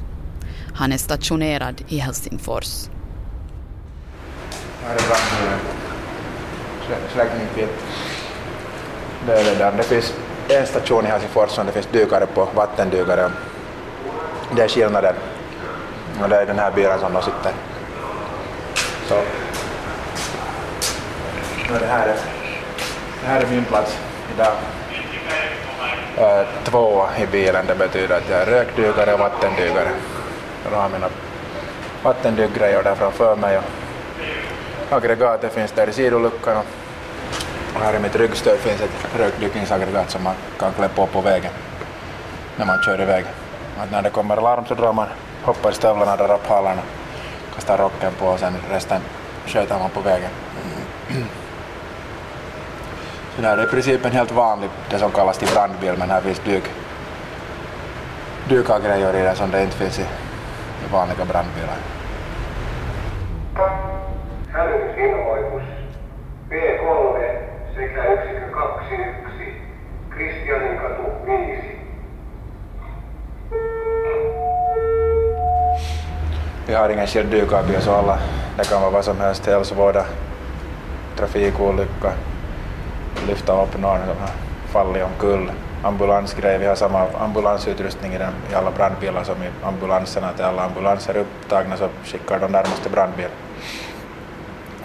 Han 0.75 0.91
är 0.91 0.97
stationerad 0.97 1.83
i 1.87 1.97
Helsingfors. 1.97 2.89
Här 4.83 4.95
är 4.95 4.99
brandbilen. 5.07 5.59
Släckning. 7.13 7.67
Det 9.27 9.57
där. 9.59 9.71
Det 9.77 9.83
finns 9.83 10.13
en 10.49 10.67
station 10.67 11.05
i 11.05 11.07
Helsingfors 11.07 11.49
som 11.49 11.65
det 11.65 11.71
finns 11.71 11.87
dykare 11.91 12.25
på, 12.25 12.47
vattendykare. 12.55 13.31
Det 14.55 14.61
är 14.61 14.67
skillnaden. 14.67 15.15
Och 16.21 16.29
det 16.29 16.35
är 16.35 16.45
den 16.45 16.59
här 16.59 16.71
bilen 16.71 16.99
som 16.99 17.13
de 17.13 17.21
sitter. 17.21 17.53
Så. 19.07 19.15
Och 21.73 21.79
det 21.79 21.87
här 21.87 22.07
är, 22.07 22.17
det 23.21 23.27
här 23.27 23.41
är 23.41 23.47
min 23.47 23.65
plats 23.65 23.97
idag. 24.35 24.53
Äh, 26.17 27.21
i 27.23 27.27
bilen, 27.27 27.65
det 27.67 27.75
betyder 27.75 28.17
att 28.17 28.29
jag 28.29 28.41
är 28.41 28.45
rökdykare 28.45 29.13
och 29.13 29.19
vattendykare. 29.19 29.89
Jag 30.63 30.77
har 30.77 30.89
mina 30.89 31.09
vattendykgrejor 32.03 32.83
där 32.83 32.95
framför 32.95 33.35
mig 33.35 33.57
och 33.57 33.63
aggregatet 34.89 35.53
finns 35.53 35.71
där 35.71 35.89
i 35.89 35.93
sidoluckan 35.93 36.57
och 36.57 37.81
här 37.81 37.95
i 37.95 37.99
mitt 37.99 38.15
ryggstöd 38.15 38.57
finns 38.57 38.81
ett 38.81 39.19
rökdykningsaggregat 39.19 40.09
som 40.11 40.23
man 40.23 40.35
kan 40.59 40.73
klä 40.73 40.87
på 40.87 41.05
på 41.07 41.21
vägen 41.21 41.51
när 42.55 42.65
man 42.65 42.83
kör 42.85 43.01
iväg. 43.01 43.25
Att 43.79 43.91
när 43.91 44.01
det 44.01 44.09
kommer 44.09 44.35
larm 44.35 44.65
så 44.65 44.73
drar 44.73 44.93
man, 44.93 45.07
hoppar 45.43 45.71
i 45.71 45.73
stövlarna, 45.73 46.15
drar 46.15 46.33
upp 46.33 46.47
halarna, 46.47 46.81
kastar 47.55 47.77
rocken 47.77 48.11
på 48.19 48.25
och 48.25 48.39
sen 48.39 48.53
resten 48.71 49.01
sköter 49.45 49.79
man 49.79 49.89
på 49.89 50.01
vägen. 50.01 50.31
Det 53.39 53.47
här 53.47 53.57
är 53.57 53.63
i 53.63 53.67
princip 53.67 54.05
en 54.05 54.11
helt 54.11 54.31
vanlig, 54.31 54.69
det 54.89 54.99
som 54.99 55.11
kallas 55.11 55.37
till 55.37 55.47
brandbil, 55.53 55.93
men 55.97 56.09
här 56.09 56.21
finns 56.21 56.39
dyk, 56.39 56.63
dykargrejer 58.49 59.15
i 59.15 59.23
den 59.23 59.35
som 59.35 59.51
det 59.51 59.63
inte 59.63 59.75
finns 59.75 59.99
i, 59.99 60.05
vanliga 60.91 61.25
brandbilar. 61.25 61.77
Hälytysilmoitus 64.53 65.63
B3 66.49 67.17
sekä 67.75 68.13
yksikö 68.13 68.61
21 68.89 69.07
Kristianinkatu 70.17 71.03
5. 71.25 71.77
Vi 76.67 76.73
har 76.73 76.89
ingen 76.89 77.07
skild 77.07 77.31
dykarbil 77.31 77.81
så 77.81 77.91
alla, 77.91 78.19
det 78.57 78.69
kan 78.69 78.81
vara 78.81 78.91
vad 78.91 79.05
som 79.05 79.19
helst, 79.19 79.45
hälsovårda, 79.45 80.05
trafikolycka, 81.17 82.13
lyfta 83.27 83.63
upp 83.63 83.77
någon 83.81 83.99
som 83.99 84.17
har 84.19 84.29
fallit 84.67 85.03
omkull, 85.03 85.51
ambulansgrej, 85.83 86.57
vi 86.57 86.65
har 86.65 86.75
samma 86.75 87.07
ambulansutrustning 87.19 88.13
i, 88.13 88.17
den, 88.17 88.33
i 88.51 88.55
alla 88.55 88.71
brandbilar 88.71 89.23
som 89.23 89.35
i 89.43 89.49
ambulanserna, 89.63 90.27
att 90.29 90.41
alla 90.41 90.63
ambulanser 90.63 91.13
är 91.13 91.19
upptagna 91.19 91.77
så 91.77 91.87
skickar 92.03 92.39
de 92.39 92.51
närmaste 92.51 92.89
brandbil. 92.89 93.29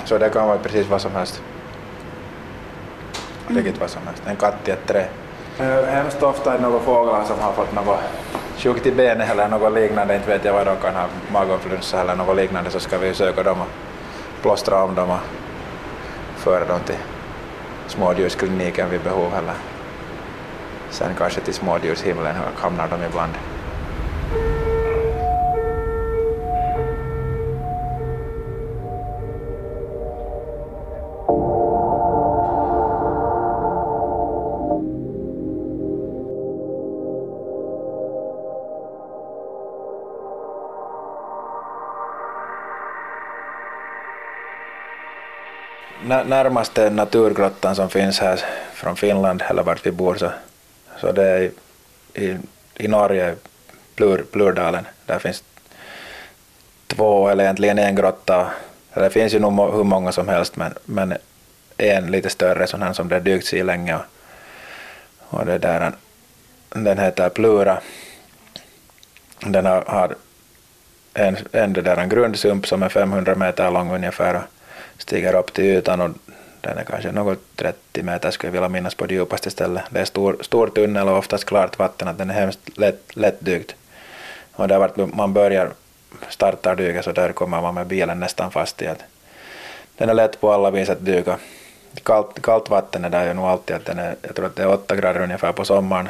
Så 0.04 0.18
det 0.18 0.28
kan 0.30 0.46
vara 0.48 0.58
precis 0.58 0.88
vad 0.88 1.00
som 1.00 1.12
helst. 1.12 1.42
Riktigt 3.48 3.80
vad 3.80 3.90
som 3.90 4.02
helst. 4.06 4.22
En 4.26 4.36
katt 4.36 4.68
i 4.68 4.70
ett 4.70 4.86
trä. 4.86 5.06
Eh, 5.60 5.84
Hemskt 5.86 6.22
ofta 6.22 6.52
är 6.54 6.58
det 6.58 6.62
några 6.62 6.80
fåglar 6.80 7.24
som 7.24 7.40
har 7.40 7.52
fått 7.52 7.74
något 7.74 7.98
sjukt 8.56 8.86
i 8.86 8.92
benet 8.92 9.30
eller 9.30 9.48
något 9.48 9.72
liknande, 9.72 10.14
inte 10.14 10.28
vet 10.28 10.44
jag 10.44 10.52
vad 10.52 10.66
de 10.66 10.76
kan 10.76 10.94
ha, 10.94 11.06
maginfluensa 11.32 12.00
eller 12.00 12.16
något 12.16 12.36
liknande, 12.36 12.70
så 12.70 12.80
ska 12.80 12.98
vi 12.98 13.14
söka 13.14 13.42
dem 13.42 13.60
och 13.60 13.68
plåstra 14.42 14.82
om 14.84 14.94
dem 14.94 15.10
och 15.10 15.18
föra 16.36 16.64
dem 16.64 16.80
till 16.86 16.96
smådjurskliniken 17.92 18.90
vid 18.90 19.00
behov 19.00 19.34
eller 19.34 19.54
sen 20.90 21.14
kanske 21.18 21.40
till 21.40 21.54
smådjurshimlen 21.54 22.34
hamnar 22.56 22.88
de 22.88 23.04
ibland. 23.04 23.32
Närmaste 46.16 46.90
naturgrottan 46.90 47.76
som 47.76 47.90
finns 47.90 48.20
här 48.20 48.40
från 48.72 48.96
Finland, 48.96 49.42
eller 49.48 49.62
vart 49.62 49.86
vi 49.86 49.90
bor, 49.90 50.14
så, 50.14 50.30
så 51.00 51.12
det 51.12 51.24
är 51.24 51.40
i, 51.40 51.52
i, 52.14 52.36
i 52.76 52.88
Norge, 52.88 53.34
Plur, 53.94 54.24
Plurdalen. 54.32 54.86
Där 55.06 55.18
finns 55.18 55.44
två, 56.86 57.28
eller 57.28 57.44
egentligen 57.44 57.78
en 57.78 57.94
grotta. 57.94 58.50
Det 58.94 59.10
finns 59.10 59.34
ju 59.34 59.38
nog 59.38 59.52
må- 59.52 59.72
hur 59.72 59.84
många 59.84 60.12
som 60.12 60.28
helst, 60.28 60.56
men, 60.56 60.74
men 60.84 61.14
en 61.76 62.06
lite 62.06 62.30
större 62.30 62.66
sån 62.66 62.82
här 62.82 62.92
som 62.92 63.08
det 63.08 63.20
dykts 63.20 63.54
i 63.54 63.62
länge. 63.62 63.96
Och, 63.96 64.04
och 65.30 65.46
det 65.46 65.58
där, 65.58 65.92
den 66.68 66.98
heter 66.98 67.28
Plura. 67.28 67.80
Den 69.40 69.66
har, 69.66 69.84
har 69.86 70.14
en, 71.14 71.36
en, 71.52 71.72
där, 71.72 71.96
en 71.96 72.08
grundsump 72.08 72.66
som 72.66 72.82
är 72.82 72.88
500 72.88 73.34
meter 73.34 73.70
lång 73.70 73.94
ungefär 73.94 74.34
och 74.34 74.42
stiger 74.98 75.34
upp 75.34 75.52
till 75.52 75.64
ytan 75.64 76.00
och 76.00 76.10
den 76.60 76.78
är 76.78 76.84
kanske 76.84 77.12
något 77.12 77.38
30 77.56 78.02
meter 78.02 78.30
skulle 78.30 78.48
jag 78.48 78.52
vilja 78.52 78.68
minnas 78.68 78.94
på 78.94 79.06
det 79.06 79.14
djupaste 79.14 79.50
stället. 79.50 79.82
Det 79.90 80.00
är 80.00 80.04
stor, 80.04 80.36
stor 80.40 80.66
tunnel 80.66 81.08
och 81.08 81.18
oftast 81.18 81.44
klart 81.44 81.78
vatten, 81.78 82.08
att 82.08 82.18
den 82.18 82.30
är 82.30 82.34
hemskt 82.34 82.78
lätt, 82.78 83.16
lättdykt. 83.16 83.74
Och 84.52 84.68
där 84.68 84.78
vart 84.78 84.96
man 84.96 85.32
börjar 85.32 85.70
starta 86.28 86.74
dyka 86.74 87.02
så 87.02 87.12
där 87.12 87.32
kommer 87.32 87.60
man 87.60 87.74
med 87.74 87.86
bilen 87.86 88.20
nästan 88.20 88.50
fast 88.50 88.82
i 88.82 88.86
att 88.86 89.02
den 89.96 90.08
är 90.08 90.14
lätt 90.14 90.40
på 90.40 90.52
alla 90.52 90.70
vis 90.70 90.88
att 90.90 91.04
dyka. 91.04 91.38
Kallt, 92.02 92.42
kallt 92.42 92.70
vatten 92.70 93.04
är 93.04 93.10
där 93.10 93.26
ju 93.26 93.34
nog 93.34 93.44
alltid 93.44 93.76
att 93.76 93.84
den 93.84 93.98
är, 93.98 94.14
jag 94.22 94.34
tror 94.34 94.46
att 94.46 94.56
det 94.56 94.62
är 94.62 94.68
8 94.72 94.96
grader 94.96 95.20
ungefär 95.20 95.52
på 95.52 95.64
sommaren. 95.64 96.08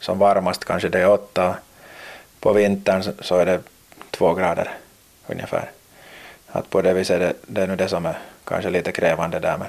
Som 0.00 0.18
varmast 0.18 0.64
kanske 0.64 0.88
det 0.88 1.00
är 1.00 1.08
8. 1.10 1.56
På 2.40 2.52
vintern 2.52 3.02
så- 3.02 3.12
så 3.20 3.36
är 3.38 3.46
det 3.46 3.60
2 4.10 4.34
grader 4.34 4.70
ungefär. 5.26 5.70
Att 6.52 6.70
på 6.70 6.82
det 6.82 6.92
viset 6.92 7.16
är 7.16 7.20
det, 7.20 7.34
det 7.46 7.62
är 7.62 7.66
nu 7.66 7.76
det 7.76 7.88
som 7.88 8.06
är 8.06 8.18
kanske 8.44 8.70
lite 8.70 8.92
krävande 8.92 9.38
där. 9.38 9.58
Men, 9.58 9.68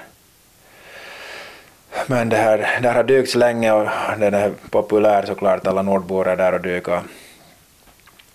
men 2.07 2.29
det 2.29 2.37
här, 2.37 2.57
det 2.57 2.87
här 2.87 2.95
har 2.95 3.03
dykts 3.03 3.35
länge 3.35 3.71
och 3.71 3.89
den 4.17 4.33
är 4.33 4.51
populär 4.69 5.25
såklart. 5.25 5.67
Alla 5.67 5.81
nordbor 5.81 6.27
är 6.27 6.35
där 6.35 6.53
och 6.53 6.61
dyker. 6.61 7.01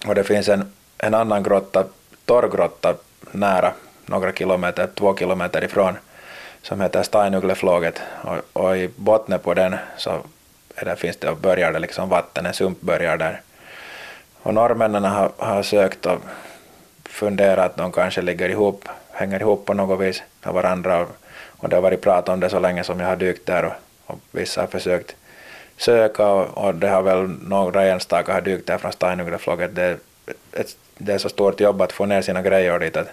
Och 0.06 0.14
det 0.14 0.24
finns 0.24 0.48
en, 0.48 0.72
en 0.98 1.14
annan 1.14 1.42
grotta, 1.42 1.84
torrgrotta 2.24 2.94
nära, 3.30 3.72
några 4.06 4.32
kilometer, 4.32 4.88
två 4.94 5.16
kilometer 5.16 5.64
ifrån, 5.64 5.96
som 6.62 6.80
heter 6.80 7.02
Steinugleflåget. 7.02 8.02
Och, 8.22 8.62
och 8.62 8.76
i 8.76 8.90
botten 8.96 9.38
på 9.38 9.54
den 9.54 9.76
så 9.96 10.20
där 10.84 10.96
finns 10.96 11.16
det, 11.16 11.34
börjar 11.34 11.72
det 11.72 11.78
liksom 11.78 12.08
vatten, 12.08 12.46
en 12.46 12.54
sump 12.54 12.80
börjar 12.80 13.16
där. 13.16 13.40
Och 14.42 14.54
norrmännen 14.54 15.04
har, 15.04 15.32
har 15.36 15.62
sökt 15.62 16.06
och 16.06 16.20
funderat 17.08 17.70
att 17.70 17.76
de 17.76 17.92
kanske 17.92 18.22
ligger 18.22 18.48
ihop, 18.48 18.88
hänger 19.12 19.40
ihop 19.40 19.66
på 19.66 19.74
något 19.74 20.00
vis 20.00 20.22
med 20.44 20.54
varandra. 20.54 20.98
Och, 21.00 21.08
och 21.46 21.68
det 21.68 21.76
har 21.76 21.82
varit 21.82 22.00
prat 22.02 22.28
om 22.28 22.40
det 22.40 22.48
så 22.50 22.58
länge 22.58 22.84
som 22.84 23.00
jag 23.00 23.06
har 23.08 23.16
dykt 23.16 23.46
där 23.46 23.64
och, 23.64 23.72
och 24.06 24.18
vissa 24.30 24.60
har 24.60 24.68
försökt 24.68 25.16
söka 25.76 26.26
och, 26.26 26.64
och 26.66 26.74
det 26.74 26.88
har 26.88 27.02
väl 27.02 27.28
några 27.42 27.84
enstaka 27.84 28.32
har 28.32 28.40
dykt 28.40 28.66
där 28.66 28.78
från 28.78 28.92
Steinugreflåget. 28.92 29.74
Det, 29.74 29.82
är 29.82 29.96
ett- 30.52 30.76
det 30.98 31.12
är 31.12 31.18
så 31.18 31.28
stort 31.28 31.60
jobb 31.60 31.82
att 31.82 31.92
få 31.92 32.06
ner 32.06 32.22
sina 32.22 32.42
grejer 32.42 32.78
dit 32.78 32.96
att 32.96 33.08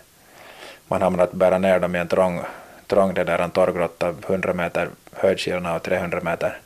man 0.88 1.02
hamnar 1.02 1.24
att 1.24 1.32
bära 1.32 1.58
ner 1.58 1.80
dem 1.80 1.96
i 1.96 2.00
en 2.00 2.08
trång, 2.08 2.42
trång 2.88 3.14
det 3.14 3.24
där 3.24 3.40
en 3.40 3.52
torrgrotta, 3.52 4.14
100 4.28 4.54
meter 4.54 4.90
höjdskillnad 5.14 5.75
och 5.75 5.84
300 5.84 6.20
meter 6.24 6.58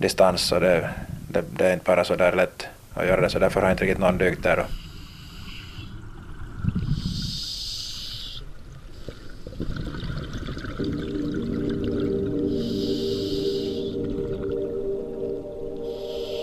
distans, 0.00 0.40
så 0.42 0.58
det, 0.58 0.90
det, 1.30 1.44
det 1.50 1.66
är 1.68 1.72
inte 1.72 1.84
bara 1.84 2.04
så 2.04 2.16
där 2.16 2.32
lätt 2.32 2.66
att 2.94 3.06
göra 3.06 3.20
det, 3.20 3.30
så 3.30 3.38
därför 3.38 3.60
har 3.62 3.70
inte 3.70 3.84
riktigt 3.84 3.98
någon 4.00 4.18
dykt 4.18 4.42
där. 4.42 4.58
Och, 4.58 4.66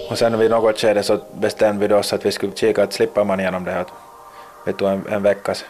Och 0.10 0.18
sen 0.18 0.40
vid 0.40 0.52
något 0.52 0.80
skede 0.80 1.04
så 1.04 1.20
bestämde 1.34 1.88
vi 1.88 1.94
oss 1.94 2.14
att 2.14 2.26
vi 2.26 2.32
skulle 2.32 2.56
kika 2.56 2.84
att 2.84 2.94
slippa 2.94 3.24
man 3.24 3.40
igenom 3.40 3.64
det. 3.64 3.72
här. 3.72 3.86
vi 4.66 4.74
tog 4.74 4.90
en, 4.90 5.08
en 5.10 5.24
veckas 5.24 5.66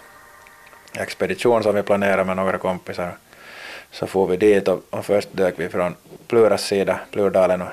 expedition 0.94 1.64
som 1.64 1.76
vi 1.76 1.84
planerade 1.84 2.24
med 2.24 2.36
några 2.36 2.58
kompisar. 2.58 3.18
Så 3.92 4.08
får 4.08 4.28
vi 4.28 4.38
dit 4.38 4.68
och, 4.68 4.82
och 4.90 5.06
först 5.06 5.30
dök 5.32 5.60
vi 5.60 5.70
från 5.70 5.96
Pluras 6.28 6.64
sida, 6.64 7.00
Plurdalen, 7.12 7.62
och 7.62 7.68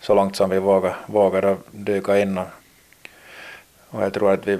så 0.00 0.14
långt 0.14 0.36
som 0.36 0.50
vi 0.50 0.58
vågade, 0.58 0.94
vågade 1.06 1.56
dyka 1.70 2.18
in. 2.18 2.38
Och, 2.38 2.46
och 3.90 4.02
jag 4.02 4.12
tror 4.12 4.32
att 4.32 4.46
vi 4.46 4.58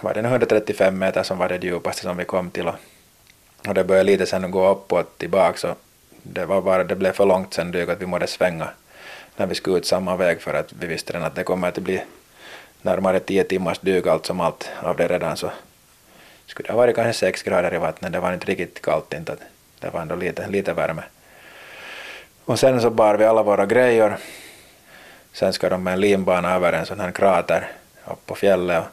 var 0.00 0.14
det 0.14 0.20
135 0.20 0.98
meter 0.98 1.22
som 1.22 1.38
var 1.38 1.48
det 1.48 1.64
djupaste 1.64 2.02
som 2.02 2.16
vi 2.16 2.24
kom 2.24 2.50
till 2.50 2.68
och, 2.68 2.74
och 3.68 3.74
det 3.74 3.84
började 3.84 4.10
lite 4.10 4.26
sen 4.26 4.50
gå 4.50 4.68
uppåt 4.68 5.18
tillbaka 5.18 5.58
så 5.58 5.74
det, 6.22 6.46
var 6.46 6.62
bara, 6.62 6.84
det 6.84 6.96
blev 6.96 7.12
för 7.12 7.26
långt 7.26 7.54
sen 7.54 7.72
dyk 7.72 7.88
att 7.88 8.02
vi 8.02 8.06
måste 8.06 8.26
svänga 8.26 8.68
när 9.40 9.46
vi 9.46 9.54
skulle 9.54 9.76
ut 9.76 9.86
samma 9.86 10.16
väg 10.16 10.40
för 10.40 10.54
att 10.54 10.72
vi 10.72 10.86
visste 10.86 11.12
redan 11.12 11.26
att 11.26 11.34
det 11.34 11.44
kommer 11.44 11.68
att 11.68 11.78
bli 11.78 12.02
närmare 12.82 13.20
10 13.20 13.44
timmars 13.44 13.78
dyk 13.78 14.06
allt 14.06 14.26
som 14.26 14.40
allt 14.40 14.70
av 14.82 14.96
det 14.96 15.08
redan 15.08 15.36
så 15.36 15.50
skulle 16.46 16.66
det 16.66 16.72
ha 16.72 16.78
varit 16.78 16.96
kanske 16.96 17.12
6 17.12 17.42
grader 17.42 17.74
i 17.74 17.78
vattnet, 17.78 18.12
det 18.12 18.20
var 18.20 18.32
inte 18.32 18.46
riktigt 18.46 18.82
kallt 18.82 19.14
inte, 19.14 19.36
det 19.78 19.90
var 19.90 20.00
ändå 20.00 20.14
lite, 20.14 20.48
lite 20.48 20.72
värme. 20.72 21.02
Och 22.44 22.58
sen 22.58 22.80
så 22.80 22.90
bar 22.90 23.14
vi 23.14 23.24
alla 23.24 23.42
våra 23.42 23.66
grejer, 23.66 24.16
sen 25.32 25.52
ska 25.52 25.68
de 25.68 25.82
med 25.82 25.92
en 25.92 26.00
linbana 26.00 26.54
över 26.54 26.72
en 26.72 26.86
sån 26.86 27.00
här 27.00 27.12
krater 27.12 27.68
upp 28.04 28.26
på 28.26 28.34
fjället. 28.34 28.84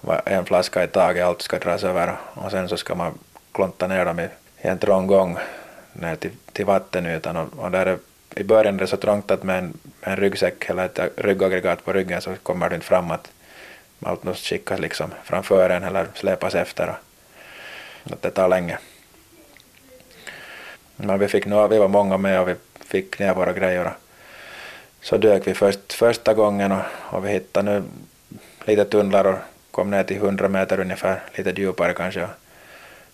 Och 0.00 0.28
en 0.28 0.44
flaska 0.44 0.84
i 0.84 0.88
taget, 0.88 1.24
allt 1.24 1.42
ska 1.42 1.58
dras 1.58 1.84
över. 1.84 2.16
Och 2.34 2.50
sen 2.50 2.68
så 2.68 2.76
ska 2.76 2.94
man 2.94 3.18
klonta 3.52 3.86
ner 3.86 4.04
dem 4.04 4.20
i, 4.20 4.28
i 4.62 4.68
en 4.68 4.78
trång 4.78 5.06
gång 5.06 5.38
ner 5.92 6.16
till, 6.16 6.30
till 6.52 6.66
vattenytan. 6.66 7.36
Och, 7.36 7.64
och 7.64 7.70
där 7.70 7.86
är, 7.86 7.98
i 8.36 8.44
början 8.44 8.74
är 8.74 8.78
det 8.78 8.86
så 8.86 8.96
trångt 8.96 9.30
att 9.30 9.42
med 9.42 9.58
en, 9.58 9.78
med 10.00 10.12
en 10.12 10.16
ryggsäck 10.16 10.70
eller 10.70 10.84
ett 10.84 10.98
ryggaggregat 11.16 11.84
på 11.84 11.92
ryggen 11.92 12.20
så 12.20 12.34
kommer 12.42 12.68
du 12.68 12.74
inte 12.74 12.86
fram 12.86 13.10
att 13.10 13.32
allt 14.02 14.24
måste 14.24 14.48
skickas 14.48 14.80
liksom 14.80 15.10
framför 15.24 15.70
en 15.70 15.84
eller 15.84 16.06
släpas 16.14 16.54
efter 16.54 16.88
och 16.88 18.12
att 18.12 18.22
det 18.22 18.30
tar 18.30 18.48
länge. 18.48 18.78
Men 20.96 21.18
vi, 21.18 21.28
fick 21.28 21.46
vi 21.46 21.78
var 21.78 21.88
många 21.88 22.16
med 22.16 22.40
och 22.40 22.48
vi 22.48 22.54
fick 22.86 23.18
ner 23.18 23.34
våra 23.34 23.52
grejer 23.52 23.84
och 23.84 23.92
så 25.00 25.16
dök 25.16 25.46
vi 25.46 25.54
först, 25.54 25.92
första 25.92 26.34
gången 26.34 26.72
och, 26.72 26.82
och 26.96 27.26
vi 27.26 27.30
hittade 27.30 27.72
nu 27.72 27.82
lite 28.64 28.84
tunnlar 28.84 29.24
och 29.24 29.38
kom 29.70 29.90
ner 29.90 30.02
till 30.02 30.16
100 30.16 30.48
meter 30.48 30.80
ungefär, 30.80 31.22
lite 31.34 31.60
djupare 31.60 31.94
kanske. 31.94 32.22
Och, 32.22 32.30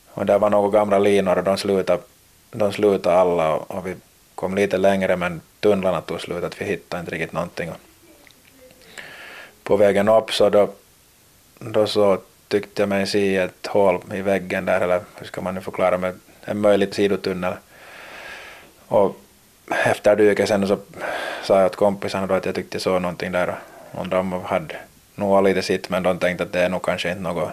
och 0.07 0.27
där 0.27 0.39
var 0.39 0.51
några 0.51 0.71
gamla 0.71 0.99
linor 0.99 1.39
och 1.39 1.45
de 1.45 1.57
slutade, 1.57 2.03
de 2.51 2.73
slutade 2.73 3.17
alla 3.17 3.55
och, 3.55 3.71
och 3.71 3.87
vi 3.87 3.95
kom 4.37 4.55
lite 4.55 4.77
längre 4.79 5.17
men 5.17 5.41
tunnlarna 5.61 6.01
tog 6.01 6.21
slut 6.21 6.45
att 6.45 6.61
vi 6.61 6.65
hittade 6.65 7.01
inte 7.01 7.13
riktigt 7.15 7.33
någonting. 7.33 7.71
På 9.63 9.77
vägen 9.77 10.09
upp 10.09 10.33
så 10.33 10.51
då, 10.51 10.71
då 11.59 11.87
så 11.87 12.19
tyckte 12.49 12.83
jag 12.83 12.89
mig 12.89 13.07
se 13.07 13.37
ett 13.37 13.67
hål 13.67 14.01
i 14.15 14.23
väggen 14.23 14.65
där, 14.65 14.81
eller 14.81 15.01
hur 15.17 15.27
ska 15.27 15.41
man 15.41 15.55
nu 15.55 15.61
förklara 15.61 15.99
med 15.99 16.15
en 16.45 16.61
möjlig 16.61 16.95
sidotunnel. 16.95 17.53
Och 18.89 19.17
efter 19.85 20.17
dyket 20.17 20.49
sen 20.49 20.69
så 20.69 20.79
sa 21.43 21.59
jag 21.59 21.67
åt 21.67 21.77
kompisarna 21.77 22.27
då 22.27 22.35
att 22.35 22.47
jag 22.47 22.55
tyckte 22.55 22.75
jag 22.75 22.83
såg 22.83 23.03
någonting 23.03 23.33
där 23.33 23.55
och 23.93 24.09
de 24.09 24.33
hade 24.33 24.77
nog 25.15 25.45
lite 25.45 25.63
sitt 25.63 25.89
men 25.89 26.03
de 26.03 26.19
tänkte 26.19 26.45
att 26.45 26.53
det 26.53 26.61
är 26.61 26.69
nog 26.69 26.83
kanske 26.83 27.09
inte 27.09 27.23
något. 27.23 27.51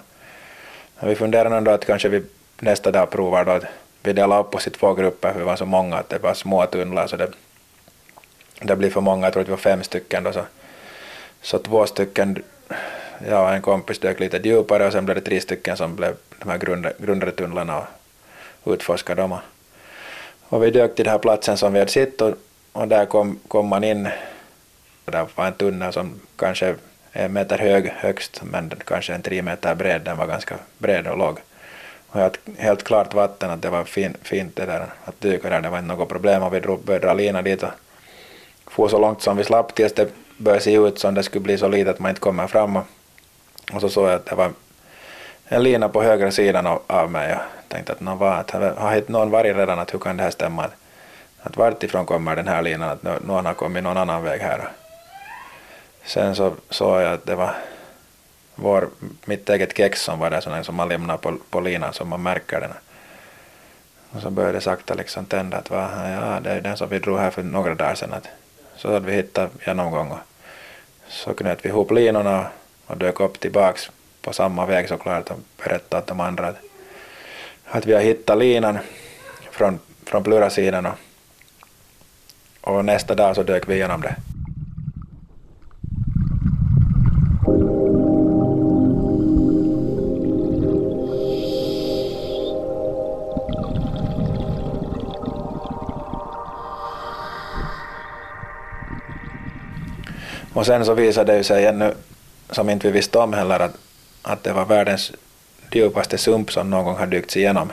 Vi 1.00 1.16
funderade 1.16 1.58
ändå 1.58 1.72
att 1.72 1.86
kanske 1.86 2.10
vi 2.10 2.24
nästa 2.60 2.92
dag 2.92 3.10
provar 3.12 3.46
då 3.46 3.52
att 3.52 3.64
vi 4.04 4.14
delade 4.14 4.42
upp 4.42 4.56
oss 4.56 4.68
i 4.68 4.70
två 4.70 4.94
grupper, 4.94 5.32
för 5.32 5.40
vi 5.40 5.46
var 5.46 5.56
så 5.56 5.66
många 5.66 5.96
att 5.98 6.10
det 6.10 6.20
var 6.20 6.34
små 6.34 6.66
tunnlar 6.66 7.08
så 7.08 7.16
det, 7.16 7.32
det 8.62 8.76
blev 8.76 8.90
för 8.90 9.02
många, 9.02 9.26
jag 9.26 9.34
tror 9.34 9.42
att 9.42 9.48
vi 9.48 9.52
var 9.52 9.58
fem 9.58 9.84
stycken 9.84 10.24
då 10.24 10.34
så, 10.34 10.46
så 11.42 11.60
två 11.60 11.86
stycken, 11.86 12.44
jag 13.28 13.44
och 13.44 13.54
en 13.54 13.62
kompis 13.62 14.00
dök 14.00 14.20
lite 14.20 14.38
djupare 14.38 14.86
och 14.88 14.92
sen 14.92 15.06
blev 15.06 15.16
det 15.16 15.22
tre 15.22 15.42
stycken 15.42 15.78
som 15.78 15.96
blev 15.96 16.16
de 16.40 16.50
här 16.50 16.58
grundare, 16.98 17.32
tunnlarna 17.32 17.88
och 18.64 18.74
utforskade 18.74 19.22
dem. 19.22 19.38
Och 20.50 20.64
vi 20.64 20.72
dök 20.72 20.96
till 20.96 21.06
den 21.06 21.12
här 21.12 21.20
platsen 21.20 21.58
som 21.58 21.74
vi 21.74 21.80
hade 21.80 21.92
sett 21.92 22.22
och, 22.22 22.34
och 22.72 22.88
där 22.88 23.06
kom, 23.06 23.40
kom 23.48 23.68
man 23.68 23.84
in, 23.84 24.04
Det 25.06 25.12
där 25.12 25.28
var 25.36 25.48
en 25.48 25.54
tunnel 25.54 25.94
som 25.94 26.20
kanske 26.36 26.76
en 27.12 27.34
meter 27.34 27.58
hög 27.58 27.88
högst 27.88 28.42
men 28.44 28.72
kanske 28.86 29.14
en 29.14 29.22
tre 29.22 29.42
meter 29.42 29.76
bred, 29.76 30.02
den 30.02 30.18
var 30.18 30.28
ganska 30.28 30.56
bred 30.78 31.08
och 31.08 31.18
låg 31.18 31.40
och 32.14 32.20
helt, 32.20 32.40
helt 32.58 32.84
klart 32.84 33.14
vatten, 33.14 33.50
att 33.50 33.62
det 33.62 33.70
var 33.70 33.84
fin, 33.84 34.18
fint 34.22 34.56
det 34.56 34.66
där 34.66 34.86
att 35.06 35.22
dyka 35.22 35.50
där, 35.50 35.62
det 35.62 35.70
var 35.70 35.80
inte 35.80 35.96
något 35.96 36.10
problem 36.10 36.44
och 36.44 36.54
vi 36.54 36.60
drog, 36.60 36.84
började 36.84 37.08
dra 37.08 37.14
lina 37.14 37.42
dit 37.42 37.64
och 37.64 37.72
få 38.66 38.90
så 38.90 39.00
långt 39.00 39.22
som 39.22 39.38
vi 39.38 39.44
slapp 39.44 39.76
tills 39.76 39.94
det 39.94 40.10
började 40.38 40.64
se 40.64 40.74
ut 40.74 41.00
som 41.00 41.14
det 41.14 41.24
skulle 41.24 41.44
bli 41.44 41.58
så 41.58 41.68
litet 41.68 41.94
att 41.94 42.00
man 42.00 42.10
inte 42.10 42.22
kommer 42.22 42.48
fram. 42.48 42.76
Och, 42.76 42.84
och 43.74 43.82
så 43.82 43.90
såg 43.90 44.06
jag 44.06 44.14
att 44.14 44.26
det 44.26 44.36
var 44.36 44.52
en 45.46 45.64
lina 45.64 45.90
på 45.90 46.04
högra 46.04 46.32
sidan 46.32 46.68
av, 46.68 46.82
av 46.88 47.12
mig 47.12 47.34
och 47.34 47.42
tänkte 47.68 47.92
att 47.92 48.00
någon, 48.00 48.18
var, 48.18 48.34
att 48.34 48.52
har 48.52 49.12
någon 49.12 49.30
varit 49.30 49.56
redan 49.56 49.80
att 49.80 49.94
hur 49.94 50.00
kan 50.00 50.18
det 50.18 50.24
här 50.24 50.32
stämma? 50.32 50.64
Att, 50.64 50.74
att 51.42 51.58
vartifrån 51.58 52.06
kommer 52.06 52.36
den 52.36 52.48
här 52.48 52.62
linan? 52.62 52.90
Att 52.90 53.04
någon 53.24 53.46
har 53.46 53.54
kommit 53.54 53.84
någon 53.84 53.98
annan 53.98 54.24
väg 54.24 54.42
här. 54.42 54.70
Sen 56.06 56.36
så 56.36 56.54
såg 56.70 57.02
jag 57.02 57.14
att 57.14 57.26
det 57.26 57.36
var 57.36 57.56
vår, 58.56 58.90
mitt 59.26 59.50
eget 59.50 59.78
kex 59.78 60.02
som 60.02 60.20
var 60.20 60.30
där 60.30 60.42
sån 60.42 60.64
som 60.64 60.76
man 60.76 60.90
lämnar 60.90 61.18
på, 61.18 61.38
på 61.50 61.60
linan 61.60 61.94
så 61.94 62.06
man 62.06 62.24
märker 62.24 62.62
den. 62.62 62.74
Och 64.10 64.22
så 64.22 64.30
började 64.30 64.58
det 64.58 64.62
sakta 64.62 64.94
liksom 64.94 65.26
tända 65.26 65.58
att 65.58 65.70
va, 65.70 65.90
ja, 66.10 66.40
det 66.40 66.52
är 66.52 66.62
den 66.62 66.78
som 66.78 66.90
vi 66.90 67.00
drog 67.00 67.20
här 67.20 67.32
för 67.32 67.44
några 67.44 67.76
dagar 67.76 67.96
sedan. 67.96 68.14
Att, 68.14 68.28
så 68.76 68.94
hade 68.94 69.06
vi 69.06 69.14
hittat 69.14 69.52
genomgång 69.66 70.12
och 70.12 70.18
så 71.08 71.34
knöt 71.34 71.66
vi 71.66 71.70
ihop 71.70 71.92
linorna 71.92 72.48
och 72.86 72.98
dök 72.98 73.20
upp 73.20 73.40
tillbaks 73.40 73.92
på 74.22 74.34
samma 74.34 74.66
väg 74.66 74.90
såklart 74.90 75.30
och 75.32 75.40
berättade 75.64 76.02
åt 76.02 76.08
de 76.08 76.20
andra 76.20 76.48
att, 76.48 76.58
att 77.66 77.86
vi 77.86 77.94
har 77.94 78.02
hittat 78.02 78.38
linan 78.38 78.78
från, 79.52 79.80
från 80.06 80.24
Plura-sidan 80.24 80.86
och, 80.86 80.98
och 82.62 82.86
nästa 82.86 83.16
dag 83.16 83.36
så 83.36 83.44
dök 83.44 83.70
vi 83.70 83.76
igenom 83.76 84.02
det. 84.02 84.16
Och 100.64 100.68
sen 100.68 100.86
så 100.86 100.94
visade 100.94 101.34
det 101.34 101.44
sig 101.44 101.66
ännu, 101.66 101.94
som 102.50 102.70
inte 102.70 102.88
vi 102.88 102.94
visste 102.94 103.18
om 103.20 103.34
heller, 103.34 103.60
att, 103.60 103.76
att 104.22 104.44
det 104.44 104.54
var 104.54 104.66
världens 104.66 105.12
djupaste 105.72 106.18
sump 106.18 106.52
som 106.52 106.70
någon 106.70 106.86
gång 106.86 106.96
har 106.96 107.08
dykts 107.08 107.38
igenom. 107.38 107.72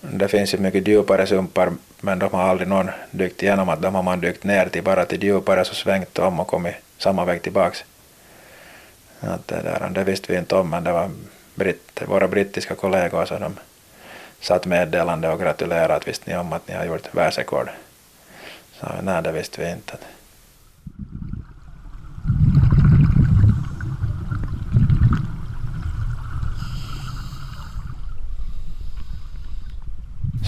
Det 0.00 0.28
finns 0.28 0.54
ju 0.54 0.58
mycket 0.58 0.88
djupare 0.88 1.26
sumpar, 1.26 1.72
men 2.00 2.18
de 2.18 2.32
har 2.32 2.42
aldrig 2.42 2.68
någon 2.68 2.90
dykt 3.10 3.42
igenom, 3.42 3.68
att 3.68 3.82
de 3.82 3.94
har 3.94 4.02
man 4.02 4.20
dykt 4.20 4.44
ner 4.44 4.68
till 4.68 4.82
bara 4.82 5.04
till 5.04 5.24
djupare, 5.24 5.64
så 5.64 5.74
svängt 5.74 6.18
om 6.18 6.40
och 6.40 6.46
kommit 6.46 6.74
samma 6.98 7.24
väg 7.24 7.42
tillbaks. 7.42 7.84
Att 9.20 9.48
det, 9.48 9.62
där, 9.62 9.90
det 9.94 10.04
visste 10.04 10.32
vi 10.32 10.38
inte 10.38 10.54
om, 10.54 10.70
men 10.70 10.84
det 10.84 10.92
var 10.92 11.10
britt, 11.54 12.02
våra 12.06 12.28
brittiska 12.28 12.74
kollegor 12.74 13.24
så 13.24 13.38
de 13.38 13.56
satt 14.40 14.66
meddelande 14.66 15.28
och 15.28 15.40
gratulerade 15.40 15.94
att 15.94 16.08
visste 16.08 16.30
ni 16.30 16.36
om 16.36 16.52
att 16.52 16.68
ni 16.68 16.74
har 16.74 16.84
gjort 16.84 17.14
världsrekord. 17.14 17.70
Så 18.80 18.86
nej, 19.02 19.22
det 19.22 19.32
visste 19.32 19.60
vi 19.60 19.70
inte. 19.70 19.96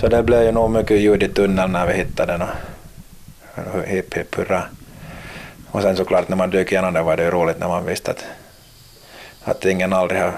Så 0.01 0.09
det 0.09 0.23
blev 0.23 0.43
ju 0.43 0.53
nog 0.53 0.71
mycket 0.71 1.01
ljud 1.01 1.23
i 1.23 1.29
tunneln 1.29 1.73
när 1.73 1.87
vi 1.87 1.93
hittade 1.93 2.33
den 2.33 2.43
och 3.75 3.83
hipp 3.83 4.15
hipp 4.15 4.35
hurra. 4.35 4.63
Och 5.71 5.83
sen 5.83 5.97
såklart 5.97 6.29
när 6.29 6.37
man 6.37 6.51
dök 6.51 6.73
igenom 6.73 6.95
det 6.95 7.03
var 7.03 7.17
det 7.17 7.23
ju 7.23 7.31
roligt 7.31 7.59
när 7.59 7.69
man 7.69 7.87
visste 7.87 8.11
att, 8.11 8.25
att 9.45 9.65
ingen 9.65 9.93
aldrig 9.93 10.21
har, 10.21 10.33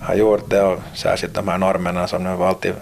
har 0.00 0.14
gjort 0.14 0.50
det 0.50 0.62
och 0.62 0.78
särskilt 0.94 1.34
de 1.34 1.48
här 1.48 1.58
normerna 1.58 2.06
som 2.06 2.24
nu 2.24 2.44
alltid 2.44 2.72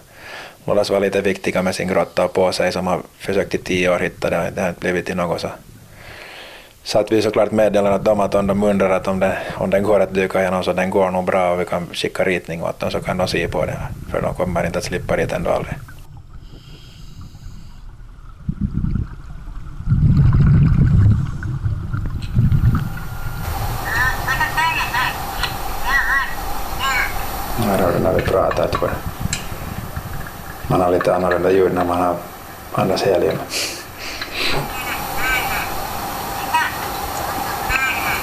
låtsas 0.64 0.90
vara 0.90 1.00
lite 1.00 1.20
viktiga 1.20 1.62
med 1.62 1.74
sin 1.74 1.88
grotta 1.88 2.24
och 2.24 2.32
på 2.32 2.52
sig 2.52 2.72
som 2.72 2.86
har 2.86 3.00
försökt 3.18 3.54
i 3.54 3.58
tio 3.58 3.94
år 3.94 3.98
hitta 3.98 4.30
det 4.30 4.38
och 4.38 4.52
det 4.52 4.60
har 4.60 4.68
inte 4.68 4.80
blivit 4.80 5.06
till 5.06 5.16
något 5.16 5.40
så 5.40 5.48
så 6.84 6.98
att 6.98 7.12
vi 7.12 7.22
såklart 7.22 7.50
meddelade 7.50 7.94
att 7.94 8.04
de 8.04 8.20
att 8.20 8.34
om 8.34 8.46
de 8.46 8.62
undrar 8.62 8.90
att 8.90 9.08
om, 9.08 9.20
det, 9.20 9.38
om 9.54 9.70
den 9.70 9.82
går 9.82 10.00
att 10.00 10.14
dyka 10.14 10.40
igenom 10.40 10.64
så 10.64 10.72
den 10.72 10.90
går 10.90 11.10
nog 11.10 11.24
bra 11.24 11.52
och 11.52 11.60
vi 11.60 11.64
kan 11.64 11.86
skicka 11.92 12.24
ritning 12.24 12.62
åt 12.62 12.80
dem 12.80 12.90
så 12.90 13.00
kan 13.00 13.16
de 13.16 13.28
se 13.28 13.48
på 13.48 13.66
det 13.66 13.78
för 14.10 14.22
de 14.22 14.34
kommer 14.34 14.66
inte 14.66 14.78
att 14.78 14.84
slippa 14.84 15.16
dit 15.16 15.32
ändå 15.32 15.50
aldrig. 15.50 15.74
Här 27.62 27.82
har 27.82 27.92
du 27.92 27.98
när 28.12 28.20
vi 28.20 28.26
pratar. 28.26 28.68
Tror 28.68 28.90
jag. 28.90 28.98
Man 30.70 30.80
har 30.80 30.90
lite 30.90 31.14
annorlunda 31.14 31.50
ljud 31.50 31.74
när 31.74 31.84
man 31.84 31.98
har 31.98 32.16
andas 32.72 33.02
helium. 33.02 33.38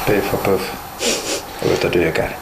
Piff 0.08 0.34
och 0.34 0.44
puff. 0.44 0.76
Ut 1.64 1.84
och 1.84 1.92
dyker. 1.92 2.38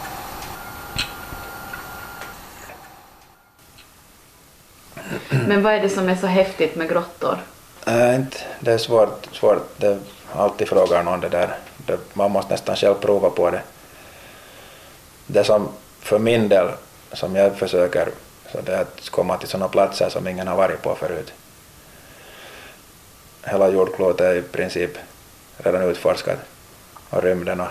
Men 5.47 5.63
vad 5.63 5.73
är 5.73 5.79
det 5.79 5.89
som 5.89 6.09
är 6.09 6.15
så 6.15 6.27
häftigt 6.27 6.75
med 6.75 6.89
grottor? 6.89 7.37
Äh, 7.85 8.15
inte, 8.15 8.37
det 8.59 8.73
är 8.73 8.77
svårt. 8.77 9.27
svårt. 9.31 9.69
Det 9.77 9.99
alltid 10.35 10.67
frågar 10.67 11.03
någon 11.03 11.19
det 11.19 11.29
där. 11.29 11.55
Det, 11.77 11.99
man 12.13 12.31
måste 12.31 12.53
nästan 12.53 12.75
själv 12.75 12.93
prova 12.93 13.29
på 13.29 13.51
det. 13.51 13.61
Det 15.27 15.43
som 15.43 15.69
för 15.99 16.19
min 16.19 16.49
del, 16.49 16.67
som 17.13 17.35
jag 17.35 17.57
försöker, 17.57 18.09
så 18.51 18.61
det 18.61 18.75
är 18.75 18.81
att 18.81 19.09
komma 19.09 19.37
till 19.37 19.47
sådana 19.47 19.67
platser 19.67 20.09
som 20.09 20.27
ingen 20.27 20.47
har 20.47 20.55
varit 20.55 20.81
på 20.81 20.95
förut. 20.95 21.33
Hela 23.43 23.69
jordklotet 23.69 24.21
är 24.21 24.35
i 24.35 24.41
princip 24.41 24.91
redan 25.57 25.81
utforskat 25.81 26.39
och 27.09 27.23
rymden 27.23 27.59
och, 27.59 27.67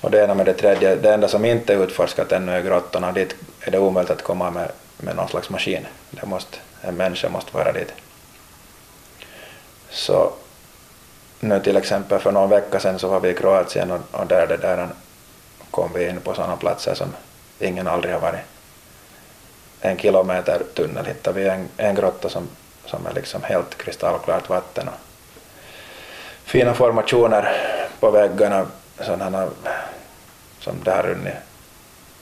och 0.00 0.10
det 0.10 0.24
ena 0.24 0.34
med 0.34 0.46
det 0.46 0.54
tredje. 0.54 0.96
Det 0.96 1.14
enda 1.14 1.28
som 1.28 1.44
inte 1.44 1.74
är 1.74 1.84
utforskat 1.84 2.32
ännu 2.32 2.52
är 2.52 2.62
grottorna. 2.62 3.12
Dit 3.12 3.34
är 3.60 3.70
det 3.70 3.78
omöjligt 3.78 4.10
att 4.10 4.22
komma 4.22 4.50
med, 4.50 4.70
med 4.96 5.16
någon 5.16 5.28
slags 5.28 5.50
maskin. 5.50 5.86
Det 6.10 6.26
måste, 6.26 6.58
en 6.80 6.96
människa 6.96 7.28
måste 7.28 7.56
vara 7.56 7.72
dit. 7.72 7.92
Så 9.90 10.32
nu 11.40 11.60
till 11.60 11.76
exempel 11.76 12.18
för 12.18 12.32
någon 12.32 12.50
vecka 12.50 12.80
sedan 12.80 12.98
så 12.98 13.08
var 13.08 13.20
vi 13.20 13.28
i 13.28 13.34
Kroatien 13.34 13.90
och, 13.90 14.00
och 14.10 14.26
där, 14.26 14.46
det 14.46 14.56
där 14.56 14.88
kom 15.70 15.92
vi 15.94 16.08
in 16.08 16.20
på 16.20 16.34
sådana 16.34 16.56
platser 16.56 16.94
som 16.94 17.08
ingen 17.64 17.86
aldrig 17.86 18.14
har 18.14 18.20
varit. 18.20 18.40
En 19.80 19.98
kilometer 19.98 20.62
tunnel 20.74 21.06
hittade 21.06 21.40
vi 21.40 21.48
en, 21.48 21.68
en 21.76 21.94
grotta 21.94 22.28
som, 22.28 22.48
som 22.86 23.06
är 23.06 23.12
liksom 23.12 23.42
helt 23.42 23.78
kristallklart 23.78 24.48
vatten 24.48 24.88
och 24.88 24.94
fina 26.44 26.74
formationer 26.74 27.52
på 28.00 28.10
väggarna 28.10 28.66
sådana 29.00 29.48
som 30.60 30.84
det 30.84 30.90
har 30.90 31.02
runnit 31.02 31.34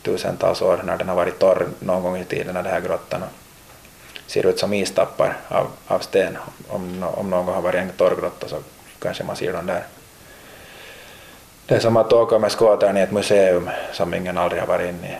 tusentals 0.02 0.62
år 0.62 0.82
när 0.84 0.96
den 0.96 1.08
har 1.08 1.16
varit 1.16 1.38
torr 1.38 1.68
någon 1.78 2.02
gång 2.02 2.16
i 2.16 2.24
tiden, 2.24 2.54
den 2.54 2.66
här 2.66 2.80
grottan. 2.80 3.22
Ser 4.26 4.46
ut 4.46 4.58
som 4.58 4.72
istappar 4.72 5.36
av, 5.48 5.66
av 5.86 5.98
sten. 5.98 6.38
Om, 6.68 7.04
om 7.16 7.30
någon 7.30 7.54
har 7.54 7.62
varit 7.62 7.80
en 7.80 7.90
torr 7.90 8.16
grotta 8.20 8.48
så 8.48 8.56
kanske 8.98 9.24
man 9.24 9.36
ser 9.36 9.52
dem 9.52 9.66
där. 9.66 9.82
Det 11.66 11.74
är 11.74 11.80
som 11.80 11.96
att 11.96 12.12
åka 12.12 12.38
med 12.38 12.52
skåtern 12.52 12.96
i 12.96 13.00
ett 13.00 13.10
museum 13.10 13.70
som 13.92 14.14
ingen 14.14 14.38
aldrig 14.38 14.62
har 14.62 14.68
varit 14.68 14.88
inne 14.88 15.08
i. 15.08 15.16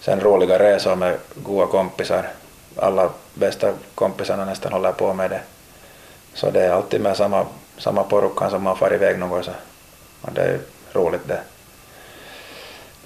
Sen 0.00 0.20
roliga 0.20 0.58
resor 0.58 0.96
med 0.96 1.18
goda 1.34 1.66
kompisar. 1.66 2.28
Alla 2.76 3.10
bästa 3.34 3.72
kompisarna 3.94 4.44
nästan 4.44 4.72
håller 4.72 4.92
på 4.92 5.14
med 5.14 5.30
det. 5.30 5.40
Så 6.34 6.50
det 6.50 6.64
är 6.64 6.70
alltid 6.70 7.00
med 7.00 7.16
samma, 7.16 7.46
samma 7.78 8.04
porukkan 8.04 8.50
som 8.50 8.62
man 8.62 8.76
far 8.76 8.94
iväg 8.94 9.18
någon 9.18 9.44
så. 9.44 9.52
Och 10.20 10.32
det 10.32 10.42
är 10.42 10.58
roligt 10.92 11.28
det. 11.28 11.40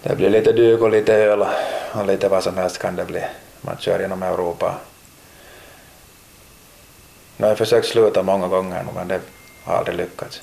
Det 0.02 0.16
blir 0.16 0.30
lite 0.30 0.52
duk 0.52 0.80
och 0.80 0.90
lite 0.90 1.14
öl 1.14 1.44
och 1.92 2.06
lite 2.06 2.28
vad 2.28 2.42
som 2.42 2.56
helst 2.56 2.78
kan 2.78 2.96
det 2.96 3.04
bli. 3.04 3.24
Man 3.60 3.76
kör 3.78 4.00
genom 4.00 4.22
Europa. 4.22 4.74
Nu 7.36 7.44
har 7.44 7.50
jag 7.50 7.58
försökt 7.58 7.88
sluta 7.88 8.22
många 8.22 8.48
gånger 8.48 8.84
men 8.94 9.08
det 9.08 9.20
har 9.64 9.76
aldrig 9.76 9.96
lyckats. 9.96 10.42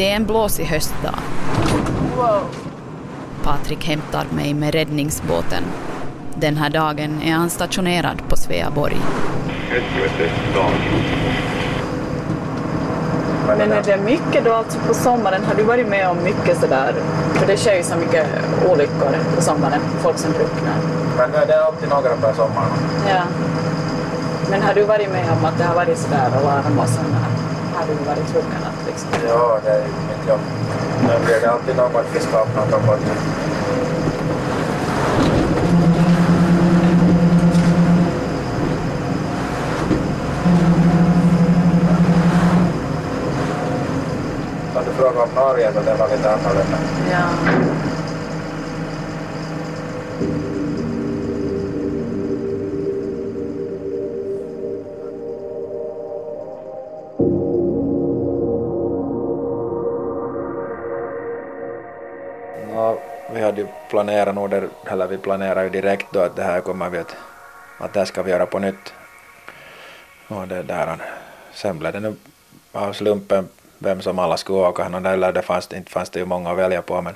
Det 0.00 0.10
är 0.10 0.16
en 0.16 0.26
blåsig 0.26 0.64
höstdag. 0.64 1.14
Patrik 3.42 3.84
hämtar 3.84 4.26
mig 4.30 4.54
med 4.54 4.74
räddningsbåten. 4.74 5.62
Den 6.34 6.56
här 6.56 6.70
dagen 6.70 7.22
är 7.22 7.32
han 7.32 7.50
stationerad 7.50 8.22
på 8.28 8.36
Sveaborg. 8.36 8.96
Men 13.46 13.72
är 13.72 13.82
det 13.82 13.96
mycket 13.96 14.44
då 14.44 14.52
alltså 14.52 14.78
på 14.78 14.94
sommaren? 14.94 15.44
Har 15.44 15.54
du 15.54 15.62
varit 15.62 15.88
med 15.88 16.08
om 16.08 16.16
mycket 16.24 16.60
sådär? 16.60 16.94
För 17.34 17.46
det 17.46 17.56
sker 17.56 17.76
ju 17.76 17.82
så 17.82 17.96
mycket 17.96 18.26
olyckor 18.70 19.16
på 19.36 19.42
sommaren, 19.42 19.80
folk 19.98 20.18
som 20.18 20.32
drunknar. 20.32 20.76
Men 21.16 21.30
det 21.30 21.54
är 21.54 21.62
alltid 21.62 21.88
några 21.88 22.16
per 22.16 22.32
sommar. 22.32 22.66
Ja. 23.08 23.22
Men 24.50 24.62
har 24.62 24.74
du 24.74 24.82
varit 24.82 25.10
med 25.10 25.32
om 25.38 25.44
att 25.44 25.58
det 25.58 25.64
har 25.64 25.74
varit 25.74 25.98
sådär 25.98 26.30
alarm 26.40 26.78
och 26.78 26.88
sådana? 26.88 27.26
Har 27.74 27.86
du 27.86 27.94
varit 27.94 28.36
att 28.36 28.69
liksom... 28.90 29.10
Ja, 29.28 29.58
det 29.64 29.70
är 29.70 29.78
ju 29.78 29.92
mitt 30.10 30.28
jobb. 30.28 30.40
Nu 31.02 31.24
blir 31.24 31.40
det 31.40 31.50
alltid 31.50 31.76
någon 31.76 32.04
fiskap 32.04 32.48
någon 32.56 32.86
bort. 32.86 32.98
Om 44.74 44.82
du 44.86 44.92
frågar 45.02 45.22
om 45.22 45.28
Norge 45.34 45.72
så 45.72 45.80
det 45.80 45.94
var 45.94 46.08
lite 46.08 46.28
vi 63.62 63.66
planerar 63.90 64.32
nog, 64.32 64.50
där, 64.50 64.68
eller 64.86 65.06
vi 65.06 65.18
planerar 65.18 65.62
ju 65.62 65.70
direkt 65.70 66.06
då 66.12 66.20
att 66.20 66.36
det 66.36 66.42
här 66.42 66.60
kommer 66.60 66.90
vi 66.90 66.98
att, 66.98 67.16
att 67.78 67.92
det 67.92 67.98
här 67.98 68.06
ska 68.06 68.22
vi 68.22 68.30
göra 68.30 68.46
på 68.46 68.58
nytt. 68.58 68.94
Och 70.28 70.48
det 70.48 70.62
där, 70.62 70.96
sen 71.52 71.78
blev 71.78 71.92
det 71.92 72.00
nu 72.00 72.16
av 72.72 72.92
slumpen 72.92 73.48
vem 73.78 74.00
som 74.00 74.18
alla 74.18 74.36
skulle 74.36 74.58
åka. 74.58 74.88
no, 74.88 75.08
eller 75.08 75.32
det 75.32 75.42
fanns, 75.42 75.72
inte 75.72 75.90
fanns 75.90 76.10
det 76.10 76.18
ju 76.18 76.26
många 76.26 76.50
att 76.50 76.58
välja 76.58 76.82
på 76.82 77.02
men 77.02 77.14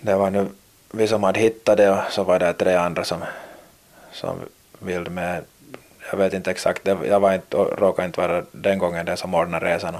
det 0.00 0.14
var 0.14 0.30
nu 0.30 0.48
vi 0.90 1.08
som 1.08 1.22
hade 1.22 1.40
hittat 1.40 1.76
det 1.76 1.90
och 1.90 1.98
så 2.10 2.24
var 2.24 2.38
det 2.38 2.52
tre 2.52 2.74
andra 2.74 3.04
som, 3.04 3.24
som 4.12 4.40
ville 4.78 5.10
med. 5.10 5.44
Jag 6.10 6.18
vet 6.18 6.34
inte 6.34 6.50
exakt, 6.50 6.86
jag 6.86 7.20
var 7.20 7.34
inte, 7.34 7.56
råkade 7.56 8.06
inte 8.06 8.20
vara 8.20 8.44
den 8.52 8.78
gången 8.78 9.06
den 9.06 9.16
som 9.16 9.34
ordnade 9.34 9.66
resan. 9.66 9.96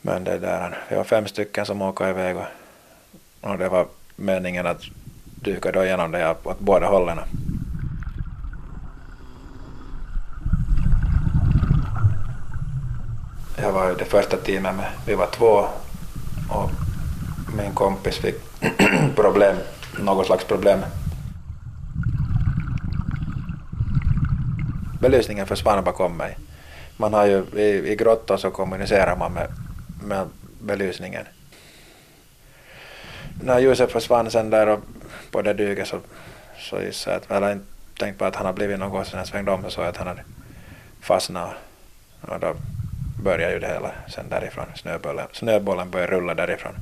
Men 0.00 0.24
det 0.24 0.38
där, 0.38 0.78
vi 0.88 0.96
var 0.96 1.04
fem 1.04 1.26
stycken 1.26 1.66
som 1.66 1.82
åkte 1.82 2.04
iväg 2.04 2.36
och, 2.36 2.44
och 3.40 3.58
det 3.58 3.68
var 3.68 3.86
meningen 4.16 4.66
att 4.66 4.82
dyka 5.42 5.72
då 5.72 5.84
igenom 5.84 6.10
det 6.10 6.36
åt 6.44 6.60
båda 6.60 6.86
hållen. 6.86 7.18
Jag 13.56 13.72
var 13.72 13.90
i 13.90 13.94
det 13.98 14.04
första 14.04 14.36
teamet 14.36 14.74
med, 14.74 14.90
vi 15.06 15.14
var 15.22 15.26
två 15.26 15.66
och 16.50 16.70
min 17.56 17.74
kompis 17.74 18.18
fick 18.18 18.36
problem, 19.16 19.56
något 19.98 20.26
slags 20.26 20.44
problem. 20.44 20.80
Belysningen 25.00 25.46
försvann 25.46 25.84
bakom 25.84 26.16
mig. 26.16 26.38
Man 26.96 27.14
har 27.14 27.26
ju, 27.26 27.44
i, 27.56 27.92
i 27.92 27.96
grottan 27.96 28.38
så 28.38 28.50
kommunicerar 28.50 29.16
man 29.16 29.32
med, 29.32 29.48
med 30.02 30.26
belysningen. 30.60 31.24
När 33.42 33.58
ljuset 33.58 33.92
försvann 33.92 34.30
sen 34.30 34.50
där 34.50 34.66
och 34.68 34.80
på 35.30 35.42
det 35.42 35.52
dyket 35.52 35.88
så, 35.88 36.00
så 36.58 36.80
gissade 36.80 37.16
jag 37.16 37.22
att, 37.22 37.30
eller 37.30 37.52
inte 37.52 37.66
tänkt 37.98 38.18
på 38.18 38.24
att 38.24 38.36
han 38.36 38.46
har 38.46 38.52
blivit 38.52 38.78
något, 38.78 39.06
sen 39.06 39.18
jag 39.18 39.28
svängde 39.28 39.50
om 39.50 39.62
så 39.62 39.70
såg 39.70 39.84
att 39.84 39.96
han 39.96 40.06
hade 40.06 40.24
fastnat. 41.00 41.50
Och 42.20 42.40
då 42.40 42.54
började 43.22 43.52
ju 43.52 43.58
det 43.58 43.66
hela 43.68 43.90
sen 44.08 44.28
därifrån. 44.28 44.66
Snöbollen, 44.74 45.26
snöbollen 45.32 45.90
började 45.90 46.12
rulla 46.12 46.34
därifrån. 46.34 46.74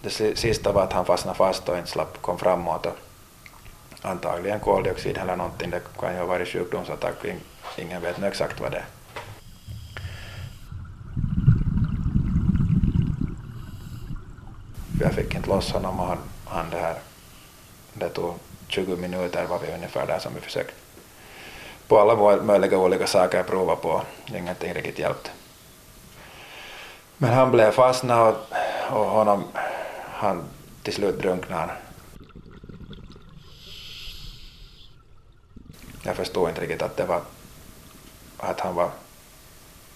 Det 0.00 0.10
sista 0.38 0.72
var 0.72 0.82
att 0.82 0.92
han 0.92 1.04
fastnade 1.04 1.36
fast 1.36 1.68
och 1.68 1.78
inte 1.78 1.90
slapp 1.90 2.22
kom 2.22 2.38
framåt. 2.38 2.86
Och 2.86 2.98
antagligen 4.02 4.60
koldioxid 4.60 5.18
eller 5.18 5.36
någonting. 5.36 5.70
Det 5.70 5.80
kan 6.00 6.12
ju 6.12 6.18
ha 6.18 6.26
varit 6.26 6.48
sjukdomsattack. 6.48 7.14
Ingen 7.78 8.02
vet 8.02 8.18
nu 8.18 8.26
exakt 8.26 8.60
vad 8.60 8.70
det 8.70 8.76
är. 8.76 8.84
Jag 15.00 15.12
fick 15.14 15.34
inte 15.34 15.48
loss 15.48 15.72
honom 15.72 16.00
och 16.00 16.06
han, 16.06 16.18
han 16.44 16.70
det 16.70 16.78
här. 16.78 16.98
Det 17.92 18.08
tog 18.08 18.34
20 18.68 18.96
minuter 18.96 19.46
var 19.46 19.58
vi 19.58 19.74
ungefär 19.74 20.06
där 20.06 20.18
som 20.18 20.34
vi 20.34 20.40
försökte 20.40 20.72
på 21.88 22.00
alla 22.00 22.42
möjliga 22.42 22.78
olika 22.78 23.06
saker 23.06 23.42
prova 23.42 23.76
på. 23.76 24.02
Ingenting 24.26 24.74
riktigt 24.74 24.98
hjälpte. 24.98 25.30
Men 27.16 27.32
han 27.32 27.50
blev 27.50 27.70
fastnad 27.70 28.34
och, 28.90 28.96
och 28.96 29.10
honom, 29.10 29.44
han 30.02 30.44
till 30.82 30.92
slut 30.92 31.22
drunknade. 31.22 31.60
han. 31.60 31.70
Jag 36.02 36.16
förstod 36.16 36.48
inte 36.48 36.60
riktigt 36.60 36.82
att 36.82 36.96
det 36.96 37.04
var 37.04 37.20
att 38.38 38.60
han 38.60 38.74
var, 38.74 38.90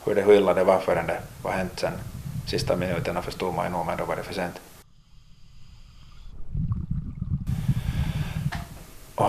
hur 0.05 0.15
det 0.15 0.23
hyllade 0.23 0.65
var 0.65 0.81
förrän 0.81 1.07
det 1.07 1.23
var 1.43 1.53
hänt 1.53 1.73
sen. 1.81 1.93
Sista 2.47 2.77
minuterna 2.77 3.23
förstod 3.23 3.55
man 3.55 3.67
ju 3.67 3.73
nog 3.73 3.87
men 3.87 3.99
då 3.99 4.05
var 4.05 4.17
det 4.17 4.23
för 4.23 4.35
sent. 4.35 4.61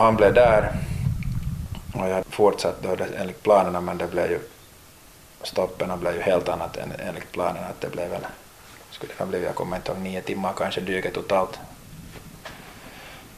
Han 0.01 0.15
blev 0.15 0.33
där 0.33 0.71
och 1.93 2.09
jag 2.09 2.25
fortsatte 2.25 2.95
då 2.95 3.05
enligt 3.17 3.43
planerna 3.43 3.81
men 3.81 3.97
det 3.97 4.07
blev 4.07 4.31
ju 4.31 4.39
stoppen 5.43 5.99
blev 5.99 6.15
ju 6.15 6.21
helt 6.21 6.49
annat 6.49 6.77
än 6.77 6.93
enligt 6.99 7.31
planerna. 7.31 7.67
Att 7.67 7.81
det 7.81 7.89
blev 7.89 8.09
väl, 8.09 8.25
skulle 8.91 9.13
det 9.17 9.25
blivit, 9.25 9.47
jag 9.47 9.55
kommer 9.55 9.75
inte 9.75 9.91
ihåg, 9.91 10.01
nio 10.01 10.21
timmar 10.21 10.53
kanske 10.53 10.81
dyket 10.81 11.13
totalt. 11.13 11.59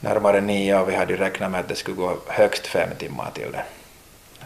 Närmare 0.00 0.40
nio 0.40 0.80
och 0.80 0.88
vi 0.88 0.94
hade 0.94 1.12
ju 1.12 1.18
räknat 1.18 1.50
med 1.50 1.60
att 1.60 1.68
det 1.68 1.74
skulle 1.74 1.96
gå 1.96 2.16
högst 2.26 2.66
fem 2.66 2.88
timmar 2.98 3.30
till 3.34 3.52
det. 3.52 3.64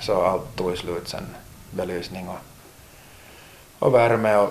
Så 0.00 0.22
allt 0.22 0.57
tog 0.57 0.78
slut 0.78 1.09
sen, 1.09 1.26
belysning 1.70 2.28
och, 2.28 2.38
och 3.78 3.94
värme 3.94 4.37
och, 4.37 4.50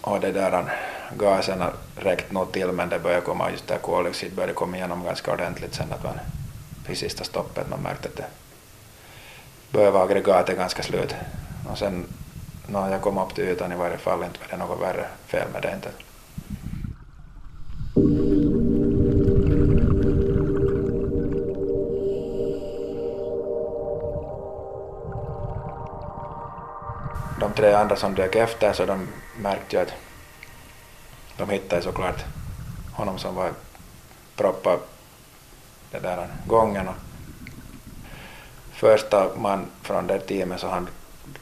och 0.00 0.20
det 0.20 0.32
där 0.32 0.72
gaserna 1.18 1.72
räckte 1.96 2.34
nog 2.34 2.52
till 2.52 2.72
men 2.72 2.88
det 2.88 2.98
började 2.98 3.26
komma, 3.26 3.50
just 3.50 3.66
där 3.66 3.78
koldioxid 3.78 4.34
började 4.34 4.52
komma 4.52 4.76
igenom 4.76 5.04
ganska 5.04 5.32
ordentligt 5.32 5.74
sen 5.74 5.92
att 5.92 6.04
man 6.04 6.18
vid 6.88 6.98
sista 6.98 7.24
stoppet 7.24 7.70
man 7.70 7.80
märkte 7.80 8.08
att 8.08 8.16
det 8.16 8.26
började 9.70 9.92
vara 9.92 10.04
aggregatet 10.04 10.56
ganska 10.56 10.82
slut. 10.82 11.14
Och 11.70 11.78
sen 11.78 12.06
när 12.66 12.90
jag 12.90 13.02
kom 13.02 13.18
upp 13.18 13.34
till 13.34 13.44
ytan 13.44 13.72
i 13.72 13.76
varje 13.76 13.98
fall 13.98 14.24
inte 14.24 14.38
var 14.40 14.48
det 14.50 14.56
något 14.56 14.80
värre 14.80 15.06
fel 15.26 15.48
med 15.52 15.62
det 15.62 15.72
inte. 15.74 15.90
De 27.40 27.52
tre 27.56 27.72
andra 27.72 27.96
som 27.96 28.14
dök 28.14 28.34
efter 28.34 28.72
så 28.72 28.86
de 28.86 29.08
märkte 29.38 29.76
ju 29.76 29.82
att 29.82 29.92
de 31.36 31.50
hittade 31.50 31.82
såklart 31.82 32.24
honom 32.92 33.18
som 33.18 33.34
var 33.34 33.50
proppad 34.36 34.78
det 35.90 35.98
där 35.98 36.26
gången. 36.46 36.88
Och 36.88 36.94
första 38.72 39.28
man 39.36 39.66
från 39.82 40.06
det 40.06 40.18
teamet 40.18 40.60
så 40.60 40.68
han 40.68 40.88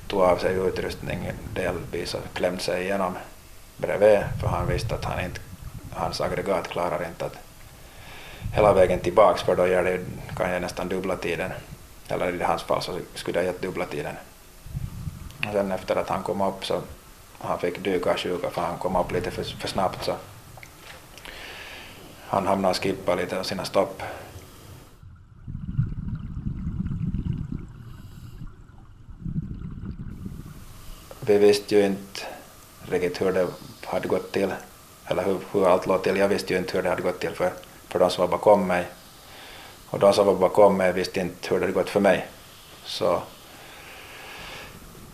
tog 0.06 0.20
av 0.20 0.36
sig 0.36 0.54
utrustningen 0.54 1.34
delvis 1.54 2.14
och 2.14 2.20
klämde 2.34 2.62
sig 2.62 2.82
igenom 2.82 3.14
bredvid 3.76 4.20
för 4.40 4.48
han 4.48 4.66
visste 4.66 4.94
att 4.94 5.04
han 5.04 5.24
inte, 5.24 5.40
hans 5.92 6.20
aggregat 6.20 6.68
klarar 6.68 7.06
inte 7.08 7.24
att 7.24 7.36
hela 8.54 8.72
vägen 8.72 9.00
tillbaks 9.00 9.42
för 9.42 9.56
då 9.56 9.66
gör 9.66 9.84
det, 9.84 10.00
kan 10.36 10.50
jag 10.50 10.62
nästan 10.62 10.88
dubbla 10.88 11.16
tiden. 11.16 11.52
Eller 12.08 12.40
i 12.40 12.42
hans 12.42 12.62
fall 12.62 12.82
så 12.82 12.98
skulle 13.14 13.40
det 13.40 13.46
gett 13.46 13.62
dubbla 13.62 13.84
tiden. 13.84 14.14
Och 15.38 15.52
sen 15.52 15.72
efter 15.72 15.96
att 15.96 16.08
han 16.08 16.22
kom 16.22 16.40
upp 16.40 16.66
så 16.66 16.80
han 17.38 17.58
fick 17.58 17.84
dyka 17.84 18.16
sjuka 18.16 18.50
för 18.50 18.62
han 18.62 18.78
kom 18.78 18.96
upp 18.96 19.12
lite 19.12 19.30
för, 19.30 19.44
för 19.44 19.68
snabbt 19.68 20.04
så 20.04 20.14
han 22.28 22.46
hamnade 22.46 22.70
och 22.70 22.82
skippade 22.82 23.22
lite 23.22 23.38
av 23.38 23.42
sina 23.42 23.64
stopp. 23.64 24.02
Vi 31.26 31.38
visste 31.38 31.74
ju 31.74 31.86
inte 31.86 32.20
riktigt 32.88 33.20
hur 33.20 33.32
det 33.32 33.48
hade 33.84 34.08
gått 34.08 34.32
till, 34.32 34.54
eller 35.06 35.24
hur, 35.24 35.38
hur 35.52 35.68
allt 35.68 35.86
låg 35.86 36.02
till. 36.02 36.16
Jag 36.16 36.28
visste 36.28 36.52
ju 36.52 36.58
inte 36.58 36.76
hur 36.76 36.82
det 36.82 36.88
hade 36.88 37.02
gått 37.02 37.20
till 37.20 37.30
för, 37.30 37.52
för 37.88 37.98
de 37.98 38.10
som 38.10 38.22
var 38.22 38.28
bakom 38.28 38.66
mig. 38.66 38.86
Och 39.90 39.98
de 39.98 40.12
som 40.12 40.26
var 40.26 40.34
bakom 40.34 40.76
mig 40.76 40.92
visste 40.92 41.20
inte 41.20 41.48
hur 41.48 41.60
det 41.60 41.66
hade 41.66 41.72
gått 41.72 41.90
för 41.90 42.00
mig. 42.00 42.26
Så 42.84 43.22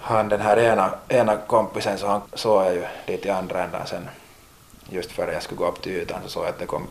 han, 0.00 0.28
den 0.28 0.40
här 0.40 0.58
ena, 0.58 0.94
ena 1.08 1.36
kompisen, 1.36 1.98
så 1.98 2.06
han 2.06 2.22
såg 2.34 2.64
jag 2.64 2.74
ju 2.74 2.84
lite 3.06 3.28
i 3.28 3.30
andra 3.30 3.64
ändan 3.64 3.86
sen. 3.86 4.08
Just 4.88 5.12
före 5.12 5.32
jag 5.32 5.42
skulle 5.42 5.58
gå 5.58 5.68
upp 5.68 5.82
till 5.82 5.92
ytan 5.92 6.20
så 6.22 6.28
såg 6.28 6.44
jag 6.44 6.50
att 6.50 6.58
det 6.58 6.66
kom 6.66 6.86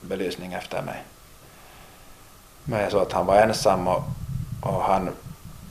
belysning 0.00 0.52
efter 0.52 0.82
mig. 0.82 1.04
Men 2.64 2.80
jag 2.80 2.90
såg 2.90 3.02
att 3.02 3.12
han 3.12 3.26
var 3.26 3.36
ensam 3.36 3.88
och, 3.88 4.02
och 4.62 4.82
han 4.82 5.10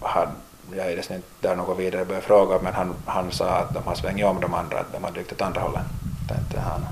hade 0.01 0.31
jag 0.77 0.91
är 0.91 0.97
inte 0.97 1.21
där 1.41 1.55
något 1.55 1.79
vidare 1.79 2.05
började 2.05 2.25
fråga 2.25 2.59
men 2.61 2.73
han, 2.73 2.95
han 3.05 3.31
sa 3.31 3.49
att 3.49 3.73
de 3.73 3.83
har 3.83 3.95
svängt 3.95 4.23
om 4.23 4.41
de 4.41 4.53
andra, 4.53 4.79
att 4.79 4.93
de 4.93 5.03
har 5.03 5.11
dykt 5.11 5.31
åt 5.31 5.41
andra 5.41 5.61
hållet. 5.61 5.83
Tänkte 6.27 6.59
han 6.59 6.85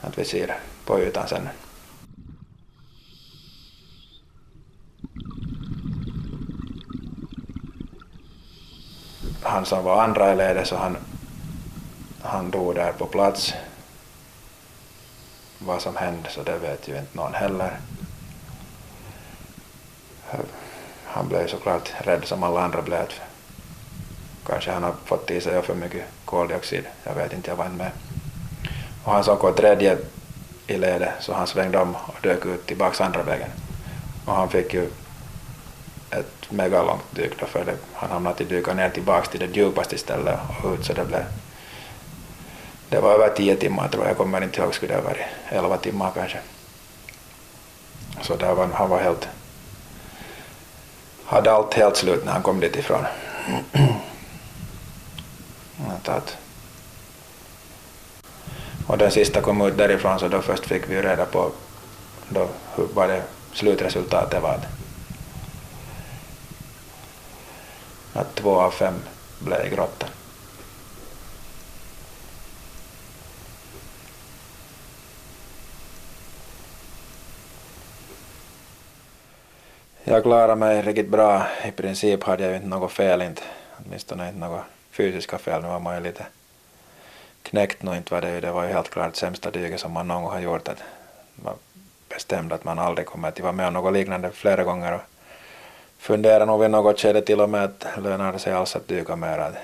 att 0.00 0.18
vi 0.18 0.24
ser 0.24 0.56
på 0.84 1.00
ytan 1.00 1.28
sen. 1.28 1.48
Han 9.42 9.64
som 9.64 9.84
var 9.84 10.02
andra 10.02 10.32
i 10.32 10.36
ledet 10.36 10.66
så 10.66 10.76
han, 10.76 10.96
han 12.22 12.50
dog 12.50 12.74
där 12.74 12.92
på 12.92 13.06
plats. 13.06 13.54
Vad 15.58 15.82
som 15.82 15.96
hände 15.96 16.28
så 16.30 16.42
det 16.42 16.58
vet 16.58 16.88
ju 16.88 16.98
inte 16.98 17.16
någon 17.16 17.34
heller 17.34 17.78
han 21.16 21.28
blev 21.28 21.46
såklart 21.46 21.92
rädd 21.98 22.24
som 22.24 22.42
alla 22.42 22.60
andra 22.60 22.82
blev. 22.82 23.06
Kanske 24.46 24.70
han 24.70 24.82
har 24.82 24.94
fått 25.04 25.30
i 25.30 25.40
sig 25.40 25.62
för 25.62 25.74
mycket 25.74 26.04
koldioxid, 26.24 26.84
jag 27.04 27.14
vet 27.14 27.32
inte, 27.32 27.50
jag 27.50 27.56
var 27.56 27.64
inte 27.64 27.76
med. 27.76 27.90
Och 29.04 29.12
han 29.12 29.24
som 29.24 29.36
kom 29.36 29.54
tredje 29.54 29.98
i 30.66 30.78
ledet 30.78 31.10
så 31.20 31.34
han 31.34 31.46
svängde 31.46 31.78
om 31.78 31.94
och 31.94 32.14
dök 32.22 32.46
ut 32.46 32.66
tillbaks 32.66 33.00
andra 33.00 33.22
vägen. 33.22 33.50
Och 34.24 34.34
han 34.34 34.48
fick 34.48 34.74
ju 34.74 34.90
ett 36.10 36.50
megalångt 36.50 37.04
dyk 37.10 37.40
då 37.40 37.46
för 37.46 37.64
det, 37.64 37.76
han 37.94 38.10
hamnade 38.10 38.42
att 38.42 38.48
dyka 38.48 38.74
ner 38.74 38.90
tillbaks 38.90 39.28
till 39.28 39.40
det 39.40 39.56
djupaste 39.56 39.98
stället 39.98 40.38
och 40.62 40.72
ut 40.72 40.84
så 40.84 40.92
det 40.92 41.04
blev 41.04 41.24
det 42.88 43.00
var 43.00 43.14
över 43.14 43.28
tio 43.28 43.56
timmar 43.56 43.88
tror 43.88 44.04
jag, 44.04 44.10
jag 44.10 44.16
kommer 44.16 44.44
inte 44.44 44.60
ihåg, 44.60 44.74
skulle 44.74 44.94
det 44.94 45.00
ha 45.00 45.08
varit 45.08 45.26
elva 45.48 45.76
timmar 45.76 46.10
kanske. 46.14 46.38
Så 48.22 48.36
där 48.36 48.54
var, 48.54 48.66
han 48.66 48.90
var 48.90 49.00
helt 49.00 49.28
hade 51.26 51.52
allt 51.52 51.74
helt 51.74 51.96
slut 51.96 52.24
när 52.24 52.32
han 52.32 52.42
kom 52.42 52.60
dit 52.60 52.76
ifrån. 52.76 53.04
att, 56.08 56.36
och 58.86 58.98
den 58.98 59.10
sista 59.10 59.40
kom 59.40 59.60
ut 59.60 59.76
därifrån 59.78 60.18
så 60.18 60.28
då 60.28 60.42
först 60.42 60.66
fick 60.66 60.90
vi 60.90 61.02
reda 61.02 61.24
på 61.24 61.50
då, 62.28 62.48
hur, 62.74 62.88
vad 62.94 63.08
det 63.08 63.22
slutresultatet 63.52 64.42
var. 64.42 64.60
Att 68.12 68.34
två 68.34 68.60
av 68.60 68.70
fem 68.70 68.94
blev 69.38 69.66
i 69.66 69.70
grottan. 69.70 70.08
Jag 80.08 80.22
klarade 80.22 80.54
mig 80.54 80.82
riktigt 80.82 81.08
bra. 81.08 81.46
I 81.64 81.70
princip 81.70 82.24
hade 82.24 82.44
jag 82.44 82.56
inte 82.56 82.68
något 82.68 82.92
fel, 82.92 83.22
inte, 83.22 83.42
åtminstone 83.76 84.28
inte 84.28 84.40
något 84.40 84.60
fysiska 84.90 85.38
fel. 85.38 85.62
Nu 85.62 85.68
var 85.68 85.80
man 85.80 85.94
ju 85.94 86.02
lite 86.02 86.26
knäckt 87.42 87.82
nu 87.82 87.96
inte 87.96 88.14
var 88.14 88.20
det 88.20 88.34
ju. 88.34 88.40
Det 88.40 88.52
var 88.52 88.64
ju 88.64 88.72
helt 88.72 88.90
klart 88.90 89.16
sämsta 89.16 89.50
dyget 89.50 89.80
som 89.80 89.92
man 89.92 90.08
någon 90.08 90.22
gång 90.22 90.32
har 90.32 90.40
gjort. 90.40 90.68
Att 90.68 90.82
man 91.34 91.54
bestämde 92.08 92.54
att 92.54 92.64
man 92.64 92.78
aldrig 92.78 93.06
kommer 93.06 93.28
att 93.28 93.40
vara 93.40 93.52
med 93.52 93.66
om 93.66 93.72
något 93.72 93.92
liknande 93.92 94.30
flera 94.30 94.64
gånger. 94.64 94.94
Och 94.94 95.00
funderade 95.98 96.46
nog 96.46 96.60
vid 96.60 96.70
något 96.70 97.00
skede 97.00 97.22
till 97.22 97.40
och 97.40 97.50
med 97.50 97.64
att 97.64 97.86
lönar 98.02 98.32
det 98.32 98.38
sig 98.38 98.52
alls 98.52 98.76
att 98.76 98.88
dyka 98.88 99.16
mer. 99.16 99.58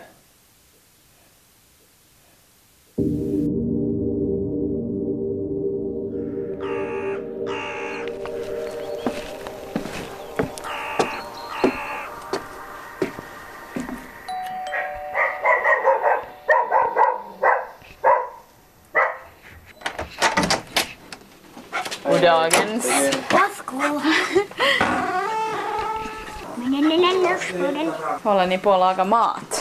Håller 28.23 28.47
ni 28.47 28.59
på 28.59 28.73
att 28.73 28.81
laga 28.81 29.05
mat? 29.05 29.61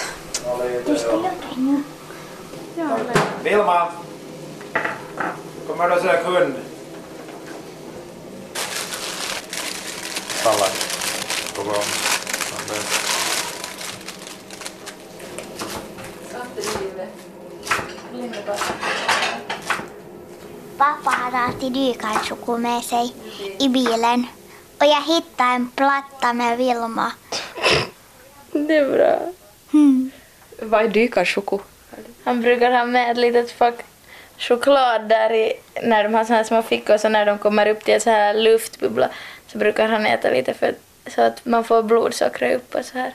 Du 0.86 0.96
ska 0.96 1.12
jobba 1.12 1.30
nu. 1.58 1.84
Vilma! 3.44 3.88
Kommer 5.68 5.90
du 5.90 5.96
att 5.96 6.02
söka 6.02 6.24
hund? 6.24 6.54
Palla 10.44 10.66
på 11.56 11.64
gång. 11.64 11.84
Pappa 20.78 21.10
hade 21.10 21.38
alltid 21.38 21.74
dykarsuku 21.74 22.58
med 22.58 22.84
sig 22.84 23.16
i 23.60 23.70
bilen 23.70 24.28
och 24.80 24.86
jag 24.86 25.02
hittade 25.02 25.50
en 25.50 25.72
platta 25.76 26.34
med 26.34 26.58
Vilma. 26.58 27.12
Det 28.72 28.78
är 28.78 28.90
bra. 28.90 29.20
Vad 30.60 30.86
är 30.86 30.88
dykarchoko? 30.88 31.60
Han 32.24 32.42
brukar 32.42 32.72
ha 32.72 32.86
med 32.86 33.12
ett 33.12 33.18
litet 33.18 33.52
fack 33.52 33.76
choklad 34.38 35.10
där 35.10 35.34
i, 35.34 35.54
när 35.84 36.04
de 36.04 36.14
har 36.14 36.24
såna 36.26 36.38
här 36.38 36.44
små 36.44 36.62
fickor 36.62 36.98
så 36.98 37.10
när 37.10 37.26
de 37.26 37.38
kommer 37.38 37.68
upp 37.68 37.84
till 37.84 37.94
en 37.94 38.02
så 38.02 38.10
här 38.10 38.34
luftbubbla 38.34 39.10
så 39.48 39.58
brukar 39.58 39.88
han 39.88 40.06
äta 40.06 40.30
lite 40.30 40.54
för, 40.54 40.76
så 41.08 41.22
att 41.22 41.46
man 41.46 41.64
får 41.64 41.84
blodsockret 41.84 42.56
upp 42.56 42.76
och 42.76 42.86
så 42.86 42.98
här. 42.98 43.14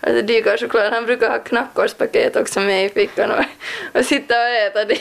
Alltså 0.00 0.22
dykarchoklad, 0.22 0.92
han 0.92 1.06
brukar 1.06 1.30
ha 1.30 1.38
knackårspaket 1.38 2.36
också 2.36 2.60
med 2.60 2.84
i 2.86 2.88
fickan 2.88 3.30
och, 3.30 3.44
och 3.98 4.06
sitta 4.06 4.34
och 4.42 4.48
äta 4.48 4.84
det. 4.84 4.98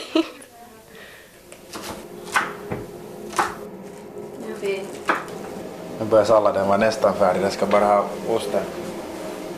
Nu 6.00 6.06
börjar 6.06 6.26
salladen 6.26 6.68
vara 6.68 6.78
nästan 6.78 7.16
färdig, 7.16 7.42
jag 7.44 7.52
ska 7.52 7.66
bara 7.66 7.86
ha 7.86 8.06
osten. 8.30 8.64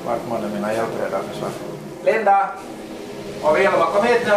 Vart 0.06 0.28
månne 0.30 0.48
mina 0.54 0.74
hjälpredare 0.74 1.22
försvann? 1.32 1.52
Linda! 2.06 2.50
Och 3.42 3.58
Vilma, 3.58 3.86
kom 3.86 4.06
hit 4.06 4.22
nu! 4.26 4.34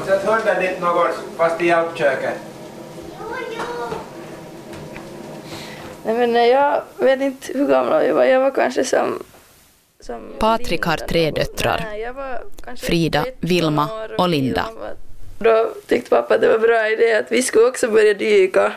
Och 0.00 0.06
sätt 0.06 0.24
hunden 0.24 0.60
dit 0.62 0.80
någon 0.80 1.08
fast 1.36 1.60
i 1.60 1.66
hjälpköket. 1.66 2.34
Nej 6.04 6.14
men 6.14 6.48
jag 6.48 6.82
vet 6.96 7.20
inte 7.20 7.52
hur 7.52 7.66
gammal 7.66 8.06
jag 8.06 8.14
var, 8.14 8.24
jag 8.24 8.40
var 8.40 8.50
kanske 8.50 8.84
som... 8.84 9.22
som 10.00 10.20
Patrik 10.38 10.82
har 10.82 10.96
tre 10.96 11.30
döttrar. 11.30 11.86
Frida, 12.76 13.22
13 13.22 13.38
Vilma 13.40 13.88
och 14.18 14.28
Linda. 14.28 14.66
Då 15.38 15.68
tyckte 15.86 16.10
pappa 16.10 16.34
att 16.34 16.40
det 16.40 16.48
var 16.48 16.58
bra 16.58 16.88
idé 16.88 17.14
att 17.14 17.32
vi 17.32 17.42
skulle 17.42 17.66
också 17.66 17.88
börja 17.88 18.14
dyka. 18.14 18.72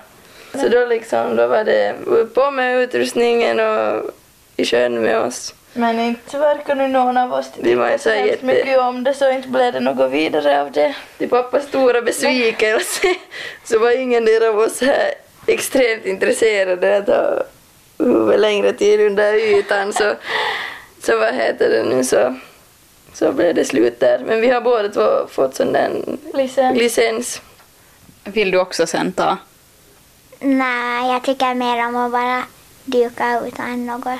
Så 0.52 0.68
då 0.68 0.86
liksom, 0.86 1.36
då 1.36 1.48
var 1.48 1.64
det 1.64 1.96
på 2.34 2.52
med 2.52 2.82
utrustningen 2.82 3.60
och 3.60 4.12
i 4.56 4.66
sjön 4.66 5.02
med 5.02 5.20
oss. 5.22 5.54
Men 5.78 6.00
inte 6.00 6.38
verkar 6.38 6.76
nu 6.76 6.88
någon 6.88 7.18
av 7.18 7.34
oss 7.34 7.46
ju 7.64 7.98
så 8.00 8.10
jätte- 8.10 8.46
mycket 8.46 8.80
om 8.80 9.04
det 9.04 9.14
så 9.14 9.30
inte 9.32 9.48
blev 9.48 9.74
det 9.74 9.80
något 9.80 10.12
vidare 10.12 10.62
av 10.62 10.72
det. 10.72 10.96
Till 11.18 11.30
pappas 11.30 11.64
stora 11.68 12.02
besvikelse 12.02 13.16
så 13.64 13.80
var 13.80 13.92
ingen 14.02 14.26
del 14.26 14.44
av 14.44 14.58
oss 14.60 14.82
här 14.82 15.14
extremt 15.48 16.06
intresserade 16.06 16.98
att 16.98 17.08
ha 17.08 17.44
huvudet 18.06 18.40
längre 18.40 18.74
tid 18.74 19.00
under 19.00 19.34
ytan 19.34 19.94
så, 19.94 20.14
så 21.04 21.18
vad 21.18 21.34
heter 21.34 21.70
det 21.70 21.84
nu 21.84 22.04
så, 22.04 22.36
så 23.14 23.32
blev 23.32 23.56
det 23.56 23.66
slut 23.66 24.00
där. 24.00 24.20
Men 24.26 24.42
vi 24.42 24.50
har 24.50 24.62
båda 24.62 24.90
två 24.90 25.28
fått 25.30 25.56
sån 25.56 25.74
där 25.74 25.92
Licens. 26.34 26.78
licens. 26.80 27.42
Vill 28.24 28.52
du 28.52 28.60
också 28.60 28.88
sen 28.88 29.12
ta? 29.12 29.38
Nej, 30.40 31.12
jag 31.12 31.24
tycker 31.24 31.54
mer 31.54 31.88
om 31.88 31.96
att 31.96 32.12
bara 32.12 32.44
dyka 32.86 33.42
utan 33.48 33.86
några 33.86 34.20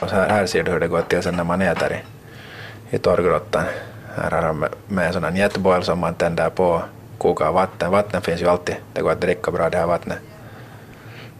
Och 0.00 0.10
så 0.10 0.16
här, 0.16 0.28
här 0.28 0.46
ser 0.46 0.62
du 0.62 0.70
hur 0.70 0.80
det 0.80 0.88
går 0.88 1.02
till 1.02 1.22
sen 1.22 1.36
när 1.36 1.44
man 1.44 1.62
äter 1.62 1.92
i, 1.92 2.00
i 2.96 2.98
torrgrottan. 2.98 3.64
Här 4.16 4.30
har 4.30 4.42
de 4.42 4.66
med 4.88 5.06
en 5.06 5.12
sån 5.12 5.24
här 5.24 5.32
jetboil 5.32 5.82
som 5.82 5.98
man 5.98 6.14
tänder 6.14 6.50
på 6.50 6.82
kokar 7.18 7.52
vatten. 7.52 7.90
Vatten 7.90 8.22
finns 8.22 8.42
ju 8.42 8.48
alltid, 8.48 8.76
det 8.92 9.02
går 9.02 9.12
att 9.12 9.20
dricka 9.20 9.50
bra 9.50 9.70
det 9.70 9.78
här 9.78 9.86
vattnet. 9.86 10.18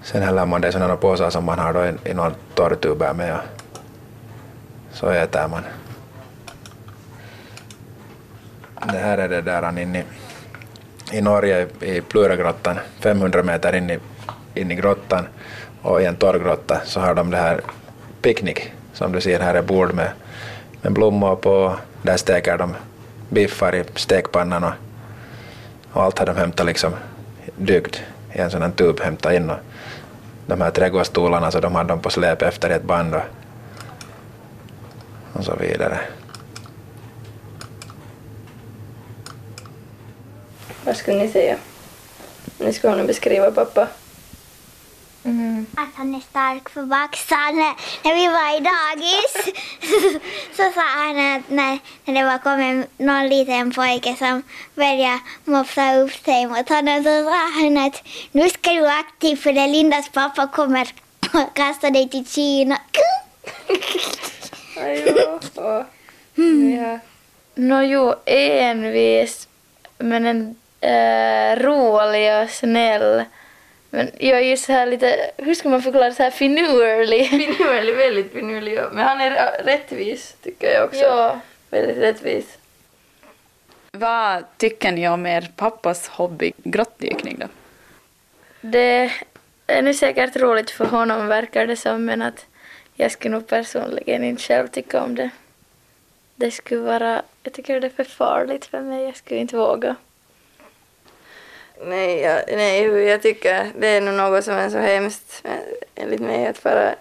Sen 0.02 0.22
häller 0.22 0.46
man 0.46 0.60
det 0.60 0.68
i 0.68 0.72
sådana 0.72 0.96
påsar 0.96 1.30
som 1.30 1.44
man 1.44 1.58
har 1.58 1.72
då 1.72 1.84
i, 1.84 2.10
i 2.10 2.14
någon 2.14 2.34
torrtub 2.54 3.02
här 3.02 3.14
med 3.14 3.34
och 3.34 3.42
så 4.92 5.08
äter 5.08 5.48
man. 5.48 5.62
Det 8.92 8.98
här 8.98 9.18
är 9.18 9.28
det 9.28 9.40
där 9.40 9.78
inne 9.78 10.04
i, 11.12 11.20
Norge 11.20 11.66
i 11.80 12.00
Pluragrottan, 12.00 12.78
500 13.00 13.42
meter 13.42 13.74
in 13.74 13.90
i, 13.90 13.98
in 14.54 14.70
i 14.70 14.74
grottan 14.74 15.26
och 15.82 16.02
i 16.02 16.04
en 16.04 16.16
torrgrotta 16.16 16.80
så 16.84 17.00
har 17.00 17.14
de 17.14 17.30
det 17.30 17.36
här 17.36 17.60
picknick 18.22 18.72
som 18.92 19.12
du 19.12 19.20
ser 19.20 19.40
här 19.40 19.54
är 19.54 19.62
bord 19.62 19.94
med, 19.94 20.10
med 20.82 20.92
blommor 20.92 21.36
på. 21.36 21.76
Där 22.02 22.16
steker 22.16 22.58
de 22.58 22.74
biffar 23.28 23.74
i 23.74 23.84
stekpannan 23.94 24.64
och, 24.64 24.72
och 25.92 26.02
allt 26.02 26.18
har 26.18 26.26
de 26.26 26.36
hämtat 26.36 26.66
liksom 26.66 26.92
dykt 27.56 28.02
i 28.32 28.38
en 28.38 28.50
sån 28.50 28.62
här 28.62 28.70
tub 28.70 29.00
hämtat 29.00 29.32
in 29.32 29.50
och 29.50 29.56
de 30.46 30.60
här 30.60 30.70
trädgårdsstolarna 30.70 31.50
så 31.50 31.60
de 31.60 31.74
hade 31.74 31.88
de 31.88 32.00
på 32.00 32.10
släp 32.10 32.42
efter 32.42 32.70
i 32.70 32.72
ett 32.72 32.82
band 32.82 33.14
och, 33.14 33.22
och 35.32 35.44
så 35.44 35.56
vidare. 35.56 35.98
Vad 40.84 40.96
skulle 40.96 41.18
ni 41.18 41.28
säga? 41.28 41.56
Ni 42.58 42.72
skulle 42.72 42.96
nog 42.96 43.06
beskriva 43.06 43.50
pappa. 43.50 43.88
Att 45.76 45.94
han 45.94 46.14
är 46.14 46.20
stark 46.20 46.68
för 46.68 46.82
baxan. 46.82 47.56
När 48.04 48.14
vi 48.14 48.26
var 48.28 48.56
i 48.56 48.60
dagis 48.60 49.54
så 50.56 50.62
sa 50.72 50.80
han 50.80 51.36
att 51.36 51.50
när, 51.50 51.78
när 52.04 52.14
det 52.14 52.24
var 52.24 52.38
kommit 52.38 52.98
någon 52.98 53.28
liten 53.28 53.70
pojke 53.70 54.16
som 54.16 54.42
började 54.74 55.20
mopsa 55.44 55.96
upp 55.96 56.12
sig 56.12 56.46
mot 56.46 56.68
honom 56.68 57.04
så 57.04 57.24
sa 57.24 57.50
han 57.60 57.76
att 57.78 58.02
nu 58.32 58.48
ska 58.48 58.70
du 58.70 58.80
vara 58.80 58.98
aktiv 58.98 59.36
för 59.36 59.52
det 59.52 59.66
Lindas 59.66 60.08
pappa 60.08 60.46
kommer 60.46 60.82
att 60.82 61.54
kasta 61.54 61.90
dig 61.90 62.08
till 62.08 62.26
Kina. 62.26 62.78
Ja. 64.76 65.84
ja. 66.76 66.98
Nå 67.54 67.82
jo, 67.82 68.14
envis 68.26 69.48
men 69.98 70.26
en 70.26 70.56
äh, 70.84 71.56
rolig 71.56 72.42
och 72.42 72.50
snäll. 72.50 73.24
Men 73.90 74.10
jag 74.18 74.38
är 74.38 74.44
ju 74.44 74.56
så 74.56 74.72
här 74.72 74.86
lite, 74.86 75.30
hur 75.36 75.54
ska 75.54 75.68
man 75.68 75.82
förklara 75.82 76.12
så 76.12 76.22
här 76.22 76.30
finurlig? 76.30 77.28
Finurlig, 77.30 77.96
väldigt 77.96 78.32
finurlig. 78.32 78.80
Men 78.92 79.04
han 79.04 79.20
är 79.20 79.62
rättvis 79.64 80.36
tycker 80.42 80.74
jag 80.74 80.84
också. 80.84 81.04
Ja. 81.04 81.40
Väldigt 81.70 81.98
rättvis. 81.98 82.58
Vad 83.92 84.44
tycker 84.56 84.92
ni 84.92 85.08
om 85.08 85.26
er 85.26 85.50
pappas 85.56 86.08
hobby 86.08 86.52
grottdykning 86.56 87.36
då? 87.38 87.46
Det 88.60 89.12
är 89.66 89.82
nu 89.82 89.94
säkert 89.94 90.36
roligt 90.36 90.70
för 90.70 90.84
honom 90.84 91.26
verkar 91.26 91.66
det 91.66 91.76
som 91.76 92.04
men 92.04 92.22
att 92.22 92.46
jag 92.94 93.12
skulle 93.12 93.34
nog 93.34 93.46
personligen 93.46 94.24
inte 94.24 94.42
själv 94.42 94.68
tycka 94.68 95.02
om 95.02 95.14
det. 95.14 95.30
Det 96.36 96.50
skulle 96.50 96.80
vara, 96.80 97.22
jag 97.42 97.52
tycker 97.52 97.80
det 97.80 97.86
är 97.86 97.90
för 97.90 98.04
farligt 98.04 98.64
för 98.64 98.80
mig, 98.80 99.04
jag 99.04 99.16
skulle 99.16 99.40
inte 99.40 99.56
våga. 99.56 99.96
Nej, 101.86 102.20
jag, 102.20 102.42
nej, 102.48 102.84
jag 102.84 103.22
tycker 103.22 103.70
det 103.78 103.86
är 103.86 104.00
nog 104.00 104.14
något 104.14 104.44
som 104.44 104.54
är 104.54 104.70
så 104.70 104.78
hemskt 104.78 105.44
enligt 105.94 106.20
mig 106.20 106.46
att 106.46 106.64
vara 106.64 106.94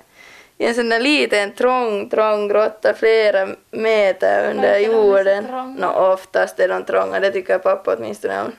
i 0.58 0.66
en 0.66 0.76
sån 0.76 0.90
där 0.90 1.00
liten 1.00 1.52
trång, 1.52 2.10
trång 2.10 2.48
grotta 2.48 2.94
flera 2.94 3.50
meter 3.72 4.52
under 4.52 4.80
jorden. 4.80 5.76
Nå, 5.80 6.14
oftast 6.14 6.60
är 6.60 6.68
de 6.68 6.84
trånga, 6.84 7.20
det 7.20 7.32
tycker 7.32 7.58
pappa 7.58 7.96
åtminstone 7.96 8.42
om. 8.42 8.52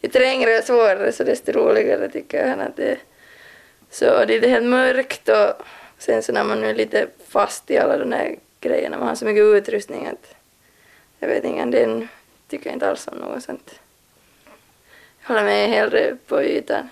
Ju 0.00 0.08
trängre 0.08 0.58
och 0.58 0.64
svårare 0.64 1.12
så 1.12 1.24
desto 1.24 1.52
roligare 1.52 2.08
tycker 2.08 2.48
han 2.48 2.60
att 2.60 2.76
det 2.76 2.90
är. 2.90 2.98
Så 3.90 4.24
det 4.24 4.34
är 4.34 4.48
helt 4.48 4.66
mörkt 4.66 5.28
och 5.28 5.66
sen 5.98 6.22
så 6.22 6.32
när 6.32 6.44
man 6.44 6.60
nu 6.60 6.70
är 6.70 6.74
lite 6.74 7.06
fast 7.28 7.70
i 7.70 7.78
alla 7.78 7.98
de 7.98 8.10
där 8.10 8.36
grejerna, 8.60 8.98
man 8.98 9.08
har 9.08 9.14
så 9.14 9.24
mycket 9.24 9.44
utrustning 9.44 10.06
att 10.06 10.34
jag 11.18 11.28
vet 11.28 11.44
inte, 11.44 11.78
den 11.78 12.08
tycker 12.48 12.66
jag 12.66 12.76
inte 12.76 12.90
alls 12.90 13.08
om 13.08 13.18
något 13.18 13.42
sånt. 13.42 13.79
Jag 15.30 15.34
håller 15.34 15.46
mig 15.46 15.68
hellre 15.68 16.16
på 16.26 16.42
ytan. 16.42 16.88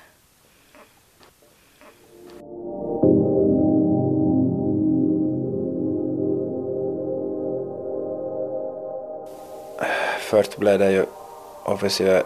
Först 10.19 10.57
blev 10.57 10.79
det 10.79 10.91
ju 10.91 11.07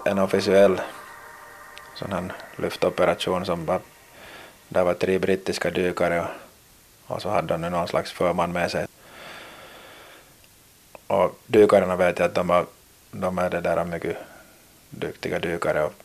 en 0.05 0.19
officiell 0.19 0.81
sån 1.95 2.13
här 2.13 2.33
lyftoperation 2.57 3.45
som 3.47 3.67
var, 3.67 3.81
där 4.69 4.85
var 4.85 4.95
tre 4.95 5.19
brittiska 5.19 5.71
dykare 5.71 6.21
och, 6.21 7.15
och 7.15 7.23
så 7.23 7.29
hade 7.29 7.59
de 7.59 7.71
någon 7.71 7.89
slags 7.89 8.13
förman 8.13 8.53
med 8.53 8.71
sig. 8.71 8.87
Och 11.07 11.39
dykarna 11.47 11.97
vet 11.97 12.19
jag 12.19 12.27
att 12.27 12.35
de, 12.35 12.47
var, 12.47 12.67
de 13.11 13.39
är 13.39 13.51
det 13.51 13.61
där 13.61 13.85
mycket 13.85 14.17
duktiga 14.91 15.39
dykare 15.39 15.85
och 15.85 16.02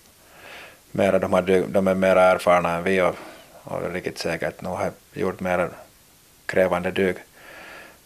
mera, 0.91 1.19
de, 1.19 1.33
hade, 1.33 1.61
de 1.61 1.87
är 1.87 1.95
mer 1.95 2.15
erfarna 2.15 2.75
än 2.75 2.83
vi 2.83 3.01
och, 3.01 3.15
och 3.63 3.93
riktigt 3.93 4.17
säkert 4.17 4.61
nog 4.61 4.77
har 4.77 4.91
gjort 5.13 5.39
mer 5.39 5.69
krävande 6.45 6.91
dyk. 6.91 7.17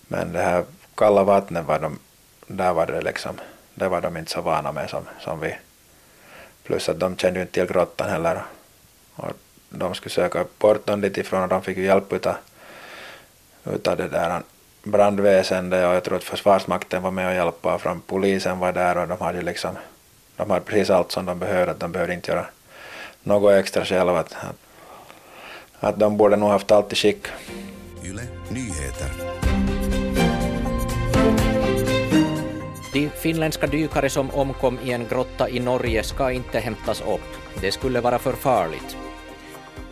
Men 0.08 0.34
det 0.34 0.42
här 0.42 0.64
kalla 0.96 1.24
vattnet 1.24 1.66
var 1.66 1.80
de, 1.80 2.00
där 2.48 2.74
var 2.74 2.88
det 2.88 3.02
liksom, 3.02 3.40
det 3.76 3.88
var 3.88 4.02
de 4.02 4.18
inte 4.18 4.32
så 4.32 4.42
vana 4.42 4.72
med 4.72 4.90
som, 4.90 5.04
som 5.20 5.40
vi. 5.40 5.56
Plus 6.64 6.90
att 6.90 7.00
de 7.00 7.18
kände 7.18 7.40
ju 7.40 7.42
inte 7.42 7.54
till 7.54 7.74
grottan 7.74 8.10
heller. 8.10 8.42
Och 9.16 9.32
de 9.70 9.94
skulle 9.94 10.14
söka 10.14 10.46
bort 10.58 10.86
dem 10.86 11.02
dit 11.02 11.18
ifrån 11.18 11.44
och 11.44 11.50
de 11.50 11.62
fick 11.62 11.78
ju 11.78 11.86
hjälp 11.86 12.14
utav, 12.14 12.36
utav 13.66 13.98
det 13.98 14.08
där 14.08 14.42
brandväsendet 14.84 15.88
och 15.88 15.96
jag 15.96 16.04
tror 16.04 16.18
att 16.18 16.24
Försvarsmakten 16.24 17.02
var 17.02 17.12
med 17.12 17.28
och 17.28 17.34
hjälpa 17.34 17.74
och 17.76 17.82
från 17.82 18.02
polisen 18.02 18.60
var 18.60 18.72
där 18.72 18.98
och 18.98 19.08
de 19.08 19.22
hade 19.22 19.38
ju 19.38 19.44
liksom, 19.44 19.78
de 20.36 20.50
hade 20.50 20.66
precis 20.66 20.90
allt 20.90 21.12
som 21.12 21.26
de 21.26 21.40
behövde, 21.40 21.74
de 21.74 21.92
behövde 21.92 22.14
inte 22.14 22.32
göra 22.32 22.46
något 23.24 23.54
extra 23.54 23.86
själva. 23.86 24.20
Att, 24.20 24.34
att, 24.34 24.56
att 25.80 26.00
de 26.00 26.18
borde 26.18 26.36
nog 26.36 26.50
haft 26.50 26.72
allt 26.72 26.94
i 26.94 26.96
skick. 26.96 27.28
Yle 28.04 28.22
Nyheter. 28.50 29.12
De 32.94 33.10
finländska 33.10 33.68
dykare 33.68 34.10
som 34.10 34.32
omkom 34.32 34.80
i 34.84 34.92
en 34.92 35.08
grotta 35.08 35.50
i 35.50 35.60
Norge 35.60 36.04
ska 36.04 36.32
inte 36.32 36.60
hämtas 36.60 37.02
upp. 37.02 37.62
Det 37.62 37.72
skulle 37.72 38.02
vara 38.02 38.20
för 38.20 38.34
farligt. 38.34 38.98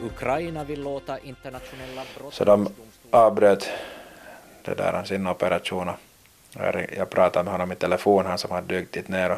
Ukraina 0.05 0.63
vill 0.63 0.83
låta 0.83 1.19
internationella 1.19 2.01
Så 2.31 2.43
de 2.43 2.69
avbröt 3.11 3.69
det 4.65 4.75
där, 4.75 5.03
sin 5.03 5.27
operation. 5.27 5.89
Jag 6.97 7.09
pratade 7.09 7.43
med 7.43 7.53
honom 7.53 7.71
i 7.71 7.75
telefon, 7.75 8.25
han 8.25 8.37
som 8.37 8.51
hade 8.51 8.75
dykt 8.75 8.93
dit 8.93 9.07
ner. 9.07 9.31
Och 9.31 9.37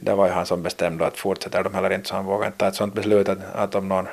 det 0.00 0.14
var 0.14 0.26
ju 0.26 0.32
han 0.32 0.46
som 0.46 0.62
bestämde 0.62 1.06
att 1.06 1.16
fortsätter 1.16 1.64
de 1.64 1.74
heller 1.74 1.92
inte 1.92 2.08
så 2.08 2.14
han 2.14 2.24
vågade 2.24 2.46
inte 2.46 2.58
ta 2.58 2.68
ett 2.68 2.74
sådant 2.74 2.94
beslut 2.94 3.28
att, 3.28 3.38
att 3.54 3.74
om, 3.74 3.88
någon, 3.88 4.06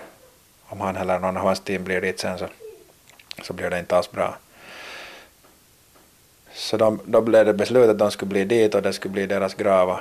om 0.65 0.81
han 0.81 0.95
eller 0.95 1.19
någon 1.19 1.37
av 1.37 1.43
hans 1.43 1.59
team 1.59 1.83
blir 1.83 2.01
dit 2.01 2.19
sen 2.19 2.37
så, 2.37 2.47
så 3.43 3.53
blir 3.53 3.69
det 3.69 3.79
inte 3.79 3.97
alls 3.97 4.11
bra. 4.11 4.37
Så 6.53 6.77
de, 6.77 6.99
då 7.05 7.21
blev 7.21 7.45
det 7.45 7.53
beslutat 7.53 7.89
att 7.89 7.97
de 7.97 8.11
skulle 8.11 8.29
bli 8.29 8.45
dit 8.45 8.75
och 8.75 8.81
det 8.81 8.93
skulle 8.93 9.11
bli 9.11 9.25
deras 9.25 9.53
grava. 9.53 9.99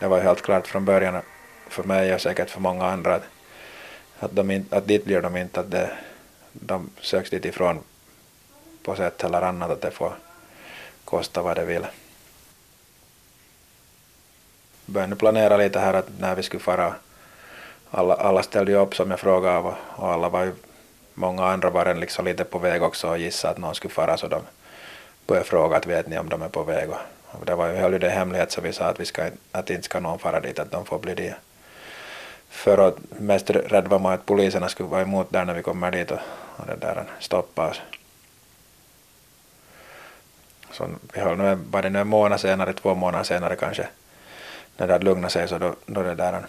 Det 0.00 0.08
var 0.08 0.20
helt 0.20 0.42
klart 0.42 0.66
från 0.66 0.84
början 0.84 1.22
för 1.68 1.82
mig 1.82 2.14
och 2.14 2.20
säkert 2.20 2.50
för 2.50 2.60
många 2.60 2.86
andra 2.86 3.14
att, 3.14 3.24
att, 4.18 4.36
de 4.36 4.50
in, 4.50 4.66
att 4.70 4.86
dit 4.86 5.04
blir 5.04 5.22
de 5.22 5.36
inte, 5.36 5.60
att 5.60 5.70
det, 5.70 5.90
de 6.52 6.90
söks 7.00 7.30
dit 7.30 7.44
ifrån 7.44 7.78
på 8.82 8.96
sätt 8.96 9.24
eller 9.24 9.42
annat, 9.42 9.70
att 9.70 9.80
det 9.80 9.90
får 9.90 10.12
kosta 11.04 11.42
vad 11.42 11.56
det 11.56 11.64
vill. 11.64 11.86
Började 14.86 15.16
planera 15.16 15.56
lite 15.56 15.80
här 15.80 15.94
att 15.94 16.18
när 16.18 16.34
vi 16.34 16.42
skulle 16.42 16.62
fara, 16.62 16.94
alla, 17.90 18.14
alla 18.14 18.42
ställde 18.42 18.72
ju 18.72 18.78
upp 18.78 18.94
som 18.94 19.10
jag 19.10 19.20
frågade 19.20 19.58
och, 19.58 19.74
och 19.96 20.12
alla 20.12 20.28
var 20.28 20.44
ju, 20.44 20.52
många 21.14 21.44
andra 21.44 21.70
var 21.70 21.94
liksom 21.94 22.24
lite 22.24 22.44
på 22.44 22.58
väg 22.58 22.82
också 22.82 23.08
och 23.08 23.18
gissade 23.18 23.52
att 23.52 23.58
någon 23.58 23.74
skulle 23.74 23.94
fara 23.94 24.16
så 24.16 24.28
de 24.28 24.42
började 25.26 25.48
fråga 25.48 25.76
att 25.76 25.86
vet 25.86 26.08
ni 26.08 26.18
om 26.18 26.28
de 26.28 26.42
är 26.42 26.48
på 26.48 26.62
väg 26.62 26.90
och 26.90 26.98
det 27.46 27.54
var 27.54 27.68
ju, 27.68 27.74
höll 27.74 27.92
ju 27.92 27.98
det 27.98 28.10
hemlighet 28.10 28.52
så 28.52 28.60
vi 28.60 28.72
sa 28.72 28.84
att, 28.84 29.00
vi 29.00 29.04
ska, 29.04 29.30
att 29.52 29.70
inte 29.70 29.82
ska 29.82 30.00
någon 30.00 30.18
fara 30.18 30.40
dit, 30.40 30.58
att 30.58 30.70
de 30.70 30.84
får 30.84 30.98
bli 30.98 31.14
det. 31.14 31.34
För 32.48 32.78
att 32.78 32.96
mest 33.08 33.50
rädd 33.50 33.88
var 33.88 33.98
man 33.98 34.12
att 34.12 34.26
poliserna 34.26 34.68
skulle 34.68 34.88
vara 34.88 35.02
emot 35.02 35.26
där 35.30 35.44
när 35.44 35.54
vi 35.54 35.62
kommer 35.62 35.90
dit 35.90 36.10
och, 36.10 36.18
och 36.56 36.66
det 36.66 36.76
där 36.76 37.04
stoppa 37.18 37.68
oss. 37.68 37.80
Så 40.72 40.88
vi 41.12 41.20
höll 41.20 41.36
nu, 41.36 41.58
var 41.70 41.82
det 41.82 41.90
nu 41.90 41.98
en 41.98 42.08
månad 42.08 42.40
senare, 42.40 42.72
två 42.72 42.94
månader 42.94 43.24
senare 43.24 43.56
kanske, 43.56 43.88
när 44.76 44.86
det 44.86 44.92
hade 44.92 45.04
lugnat 45.04 45.32
sig 45.32 45.48
så 45.48 45.58
då, 45.58 45.74
då 45.86 46.02
det 46.02 46.14
där 46.14 46.46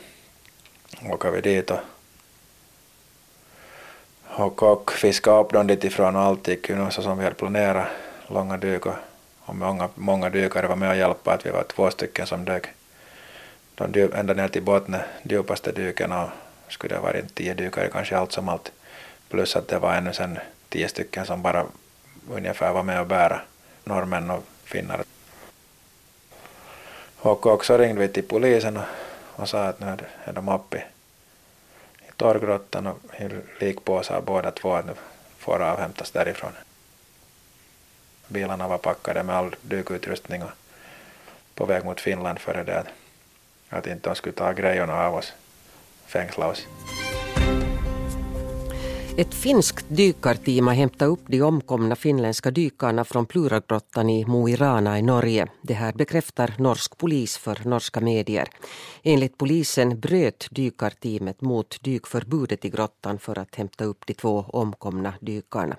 åker 1.10 1.32
vi 1.32 1.42
dit 1.42 1.72
och, 1.72 1.80
och, 4.26 4.64
och 4.64 4.92
fiskade 4.92 5.42
upp 5.42 5.54
dem 5.54 5.68
dit 5.68 5.84
ifrån 5.84 6.16
och 6.16 6.22
allt 6.22 6.48
gick 6.48 6.70
ju 6.70 6.92
så 6.92 7.02
som 7.02 7.18
vi 7.18 7.24
hade 7.24 7.36
planerat, 7.36 7.88
långa 8.28 8.58
dyk 8.58 8.86
och, 8.86 8.96
och 9.52 9.58
många, 9.58 9.90
många 9.96 10.30
dykare 10.30 10.68
var 10.68 10.76
med 10.76 10.90
och 10.90 10.96
hjälpte, 10.96 11.32
att 11.32 11.46
vi 11.46 11.50
var 11.50 11.64
två 11.64 11.92
stycken 11.92 12.28
som 12.28 12.46
dök. 12.46 12.68
De 13.76 13.92
dyk, 13.92 14.12
ända 14.14 14.34
ner 14.34 14.48
till 14.48 14.64
botten, 14.64 15.02
djupaste 15.24 15.72
dyken 15.72 16.12
och 16.12 16.30
skulle 16.68 16.96
det 16.96 17.02
varit 17.02 17.36
tio 17.36 17.54
dykare 17.54 17.90
kanske 17.92 18.18
allt 18.18 18.32
som 18.32 18.50
allt. 18.50 18.72
Plus 19.30 19.56
att 19.56 19.68
det 19.68 19.80
var 19.80 19.94
ännu 19.94 20.14
sen 20.14 20.40
tio 20.70 20.88
stycken 20.88 21.26
som 21.26 21.42
bara 21.42 21.66
ungefär 22.30 22.74
var 22.74 22.84
med 22.84 23.00
och 23.00 23.08
bära 23.08 23.42
norrmän 23.84 24.30
och 24.30 24.44
finnar. 24.64 25.04
Och 27.18 27.46
också 27.46 27.78
ringde 27.78 28.02
vi 28.02 28.08
till 28.08 28.28
polisen 28.28 28.78
och, 28.78 28.84
och 29.36 29.50
sa 29.50 29.64
att 29.64 29.80
nu 29.80 29.98
är 30.24 30.34
de 30.34 30.50
uppe 30.50 30.78
i, 30.78 30.82
i 32.08 32.12
torrgrottan 32.16 32.88
och 32.88 33.00
i 33.20 33.30
likpåsar 33.60 34.22
båda 34.22 34.52
två 34.52 34.74
att 34.74 34.86
nu 34.86 34.94
får 35.38 35.62
avhämtas 35.62 36.12
därifrån. 36.12 36.52
Bilarna 38.32 38.68
var 38.68 38.78
packade 38.78 39.24
med 39.24 39.36
all 39.36 39.56
dykutrustning 39.62 40.44
och 40.44 40.50
på 41.56 41.66
väg 41.66 41.86
mot 41.86 42.02
Finland 42.02 42.40
före 42.40 42.64
det 42.64 42.80
att, 42.80 42.88
att 43.70 43.88
inte 43.88 44.10
de 44.10 44.16
skulle 44.16 44.34
ta 44.34 44.52
grejerna 44.54 44.94
av 44.94 45.16
oss, 45.16 45.34
fängsla 46.06 46.48
oss. 46.48 46.68
Ett 49.18 49.34
finskt 49.34 49.86
dykarteam 49.90 50.68
har 50.68 50.74
hämtat 50.74 51.08
upp 51.08 51.20
de 51.28 51.42
omkomna 51.42 51.96
finländska 51.96 52.52
dykarna 52.52 53.04
från 53.04 53.26
Pluragrottan 53.26 54.10
i 54.10 54.26
Mo 54.26 54.50
i 54.50 54.56
Rana 54.56 55.00
i 55.00 55.02
Norge. 55.02 55.48
Det 55.62 55.74
här 55.74 55.94
bekräftar 55.94 56.54
norsk 56.58 56.98
polis 56.98 57.38
för 57.38 57.60
norska 57.66 58.00
medier. 58.00 58.48
Enligt 59.04 59.38
polisen 59.38 60.00
bröt 60.00 60.48
dykarteamet 60.52 61.42
mot 61.42 61.78
dykförbudet 61.84 62.66
i 62.66 62.70
grottan 62.70 63.20
för 63.20 63.40
att 63.40 63.56
hämta 63.56 63.84
upp 63.84 64.06
de 64.06 64.14
två 64.14 64.46
omkomna 64.48 65.14
dykarna. 65.22 65.78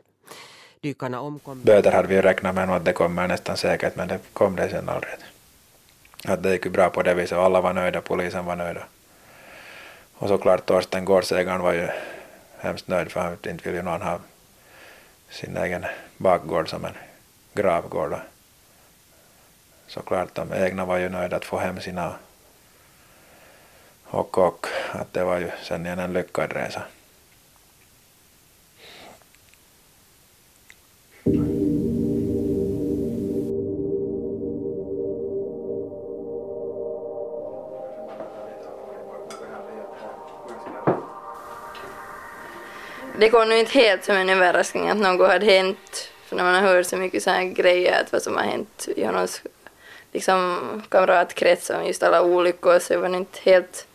Dykarna 0.82 1.20
omkom... 1.20 1.62
Böter 1.62 1.92
hade 1.92 2.08
vi 2.08 2.22
räknat 2.22 2.54
med 2.54 2.70
att 2.70 2.84
det 2.84 2.92
kommer 2.92 3.28
nästan 3.28 3.56
säkert 3.56 3.96
men 3.96 4.08
det 4.08 4.18
kom 4.32 4.56
det 4.56 4.70
sen 4.70 4.88
aldrig. 4.88 5.12
Att 6.24 6.42
det 6.42 6.50
gick 6.52 6.66
bra 6.66 6.90
på 6.90 7.02
det 7.02 7.14
viset 7.14 7.38
och 7.38 7.44
alla 7.44 7.60
var 7.60 7.72
nöjda, 7.72 8.00
polisen 8.00 8.44
var 8.44 8.56
nöjda. 8.56 8.84
Och 10.14 10.28
såklart 10.28 10.66
Torsten 10.66 11.04
gårdsägaren 11.04 11.60
var 11.60 11.72
ju 11.72 11.88
hemskt 12.58 12.88
nöjd 12.88 13.10
för 13.12 13.20
han 13.20 13.32
inte 13.32 13.64
vill 13.64 13.74
ju 13.74 13.82
någon 13.82 14.02
ha 14.02 14.18
sin 15.30 15.56
egen 15.56 15.84
bakgård 16.16 16.68
som 16.68 16.84
en 16.84 16.96
gravgård. 17.54 18.16
Såklart 19.86 20.34
de 20.34 20.52
egna 20.52 20.84
var 20.84 20.98
ju 20.98 21.08
nöjda 21.08 21.36
att 21.36 21.44
få 21.44 21.58
hem 21.58 21.80
sina 21.80 22.14
och, 24.04 24.38
och 24.38 24.66
att 24.92 25.12
det 25.12 25.24
var 25.24 25.38
ju 25.38 25.50
sen 25.62 25.86
igen 25.86 25.98
en 25.98 26.12
lyckad 26.12 26.52
resa. 26.52 26.82
Det 31.24 31.34
kom 43.30 43.48
nu 43.48 43.58
inte 43.58 43.78
helt 43.78 44.04
som 44.04 44.16
en 44.16 44.28
överraskning 44.28 44.88
att 44.88 44.96
något 44.96 45.28
hade 45.28 45.46
hänt. 45.46 46.10
För 46.26 46.36
när 46.36 46.44
man 46.44 46.54
har 46.54 46.60
hört 46.60 46.86
så 46.86 46.96
mycket 46.96 47.22
så 47.22 47.30
här 47.30 47.44
grejer, 47.44 48.00
att 48.00 48.12
vad 48.12 48.22
som 48.22 48.36
har 48.36 48.42
hänt 48.42 48.88
i 48.96 49.04
hans 49.04 49.42
liksom, 50.12 50.58
kamratkrets 50.88 51.70
om 51.70 51.86
just 51.86 52.02
alla 52.02 52.22
olyckor 52.22 52.78
så 52.78 52.92
jag 52.92 53.00
var 53.00 53.16
inte 53.16 53.38
helt 53.42 53.86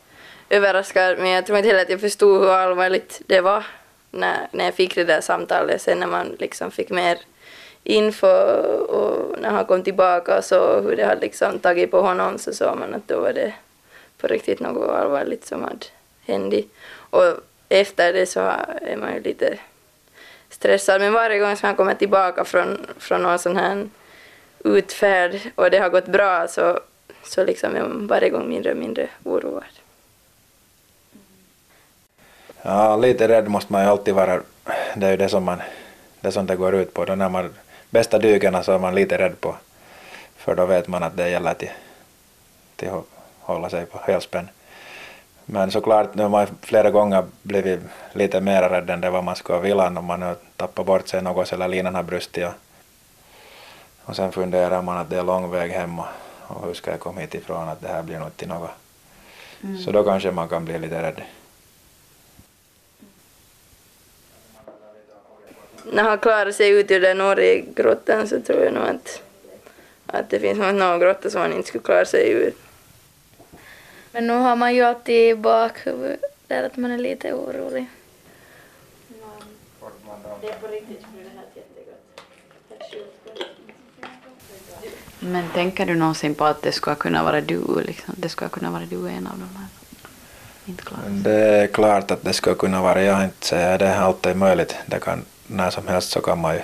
överraskad. 0.49 1.17
Men 1.17 1.29
jag 1.29 1.45
tror 1.45 1.57
inte 1.57 1.67
heller 1.67 1.81
att 1.81 1.89
jag 1.89 2.01
förstod 2.01 2.41
hur 2.41 2.51
allvarligt 2.51 3.21
det 3.25 3.41
var 3.41 3.63
när, 4.11 4.47
när 4.51 4.65
jag 4.65 4.73
fick 4.73 4.95
det 4.95 5.03
där 5.03 5.21
samtalet. 5.21 5.81
Sen 5.81 5.99
när 5.99 6.07
man 6.07 6.35
liksom 6.39 6.71
fick 6.71 6.89
mer 6.89 7.17
info 7.83 8.27
och 8.87 9.39
när 9.41 9.49
han 9.49 9.65
kom 9.65 9.83
tillbaka 9.83 10.37
och 10.37 10.43
så 10.43 10.81
hur 10.81 10.95
det 10.95 11.05
hade 11.05 11.21
liksom 11.21 11.59
tagit 11.59 11.91
på 11.91 12.01
honom 12.01 12.37
så 12.37 12.53
såg 12.53 12.77
man 12.77 12.93
att 12.93 13.07
då 13.07 13.19
var 13.19 13.33
det 13.33 13.53
på 14.17 14.27
riktigt 14.27 14.59
något 14.59 14.89
allvarligt 14.89 15.45
som 15.45 15.63
hade 15.63 15.85
hänt. 16.25 16.53
Och 17.09 17.33
efter 17.69 18.13
det 18.13 18.25
så 18.25 18.39
är 18.81 18.97
man 18.97 19.13
ju 19.13 19.21
lite 19.21 19.57
stressad. 20.49 21.01
Men 21.01 21.13
varje 21.13 21.39
gång 21.39 21.55
som 21.55 21.67
han 21.67 21.75
kommer 21.75 21.93
tillbaka 21.93 22.45
från, 22.45 22.87
från 22.97 23.23
någon 23.23 23.39
sån 23.39 23.57
här 23.57 23.89
utfärd 24.63 25.39
och 25.55 25.71
det 25.71 25.77
har 25.77 25.89
gått 25.89 26.07
bra 26.07 26.47
så, 26.47 26.79
så 27.23 27.43
liksom 27.43 27.75
är 27.75 27.81
man 27.81 28.07
varje 28.07 28.29
gång 28.29 28.49
mindre 28.49 28.71
och 28.71 28.77
mindre 28.77 29.09
oroad. 29.23 29.63
Ja, 32.61 32.95
lite 32.95 33.27
rädd 33.27 33.47
måste 33.47 33.73
man 33.73 33.83
ju 33.83 33.89
alltid 33.89 34.13
vara. 34.13 34.41
Det 34.95 35.07
är 35.07 35.11
ju 35.11 35.17
det 35.17 35.29
som, 35.29 35.43
man, 35.43 35.61
det 36.21 36.31
som 36.31 36.45
det 36.45 36.55
går 36.55 36.75
ut 36.75 36.93
på. 36.93 37.05
Då 37.05 37.15
när 37.15 37.29
man 37.29 37.53
bästa 37.89 38.19
dykerna 38.19 38.63
så 38.63 38.71
är 38.71 38.79
man 38.79 38.95
lite 38.95 39.17
rädd 39.17 39.41
på. 39.41 39.55
För 40.35 40.55
då 40.55 40.65
vet 40.65 40.87
man 40.87 41.03
att 41.03 41.17
det 41.17 41.29
gäller 41.29 41.53
till 42.75 42.89
att 42.89 43.03
hålla 43.39 43.69
sig 43.69 43.85
på 43.85 43.99
helspänn. 44.03 44.49
Men 45.45 45.71
såklart, 45.71 46.15
nu 46.15 46.23
har 46.23 46.29
man 46.29 46.47
flera 46.61 46.91
gånger 46.91 47.25
blivit 47.41 47.79
lite 48.13 48.41
mer 48.41 48.69
rädd 48.69 48.89
än 48.89 49.01
det 49.01 49.09
vad 49.09 49.23
man 49.23 49.35
skulle 49.35 49.59
vilja 49.59 49.87
om 49.87 50.05
man 50.05 50.21
har 50.21 50.35
tappat 50.55 50.85
bort 50.85 51.07
sig 51.07 51.21
något 51.21 51.53
eller 51.53 51.67
linan 51.67 51.95
har 51.95 52.03
brustit. 52.03 52.45
Och, 52.45 52.53
och 54.05 54.15
sen 54.15 54.31
funderar 54.31 54.81
man 54.81 54.97
att 54.97 55.09
det 55.09 55.17
är 55.17 55.23
lång 55.23 55.51
väg 55.51 55.71
hem 55.71 55.99
och, 55.99 56.05
och 56.47 56.65
hur 56.65 56.73
ska 56.73 56.91
jag 56.91 56.99
komma 56.99 57.21
hit 57.21 57.35
ifrån 57.35 57.69
att 57.69 57.81
det 57.81 57.87
här 57.87 58.03
blir 58.03 58.19
nog 58.19 58.37
till 58.37 58.47
något. 58.47 58.69
Mm. 59.63 59.77
Så 59.77 59.91
då 59.91 60.03
kanske 60.03 60.31
man 60.31 60.49
kan 60.49 60.65
bli 60.65 60.79
lite 60.79 61.01
rädd. 61.01 61.21
När 65.91 66.03
han 66.03 66.17
klarar 66.17 66.51
sig 66.51 66.69
ut 66.69 66.91
ur 66.91 67.01
den 67.01 67.17
Norge-grottan 67.17 68.27
så 68.27 68.41
tror 68.41 68.63
jag 68.63 68.73
nog 68.73 68.83
att, 68.83 69.21
att 70.05 70.29
det 70.29 70.39
finns 70.39 70.57
någon 70.57 70.99
grotta 70.99 71.29
som 71.29 71.41
han 71.41 71.53
inte 71.53 71.67
skulle 71.67 71.83
klara 71.83 72.05
sig 72.05 72.31
ur. 72.31 72.53
Men 74.11 74.27
nu 74.27 74.33
har 74.33 74.55
man 74.55 74.75
ju 74.75 74.81
alltid 74.81 75.29
i 75.29 75.35
bakhuvudet 75.35 76.21
där 76.47 76.63
att 76.63 76.77
man 76.77 76.91
är 76.91 76.97
lite 76.97 77.33
orolig. 77.33 77.85
Det 80.41 80.47
är 80.47 80.53
på 80.53 80.67
riktigt 80.67 80.99
för 80.99 81.23
det 81.23 81.29
här 81.35 81.45
jättegott. 81.55 82.07
Men 85.19 85.49
tänker 85.53 85.85
du 85.85 85.95
någonsin 85.95 86.35
på 86.35 86.45
att 86.45 86.61
det 86.61 86.71
ska 86.71 86.95
kunna 86.95 87.23
vara 87.23 87.41
du, 87.41 87.81
liksom? 87.81 88.15
det 88.17 88.29
ska 88.29 88.49
kunna 88.49 88.71
vara 88.71 88.83
du 88.85 89.09
en 89.09 89.27
av 89.27 89.33
de 89.39 89.57
här? 89.57 89.67
Inte 90.65 90.83
klart. 90.83 90.99
Det 91.05 91.33
är 91.33 91.67
klart 91.67 92.11
att 92.11 92.23
det 92.23 92.33
skulle 92.33 92.55
kunna 92.55 92.81
vara, 92.81 93.03
jag 93.03 93.23
inte 93.23 93.45
säger 93.47 93.77
det 93.77 93.85
är 93.85 93.99
alltid 94.01 94.37
möjligt. 94.37 94.75
Det 94.85 94.99
kan, 94.99 95.25
när 95.47 95.69
som 95.69 95.87
helst 95.87 96.09
så 96.09 96.21
kan 96.21 96.39
man 96.39 96.55
ju, 96.55 96.61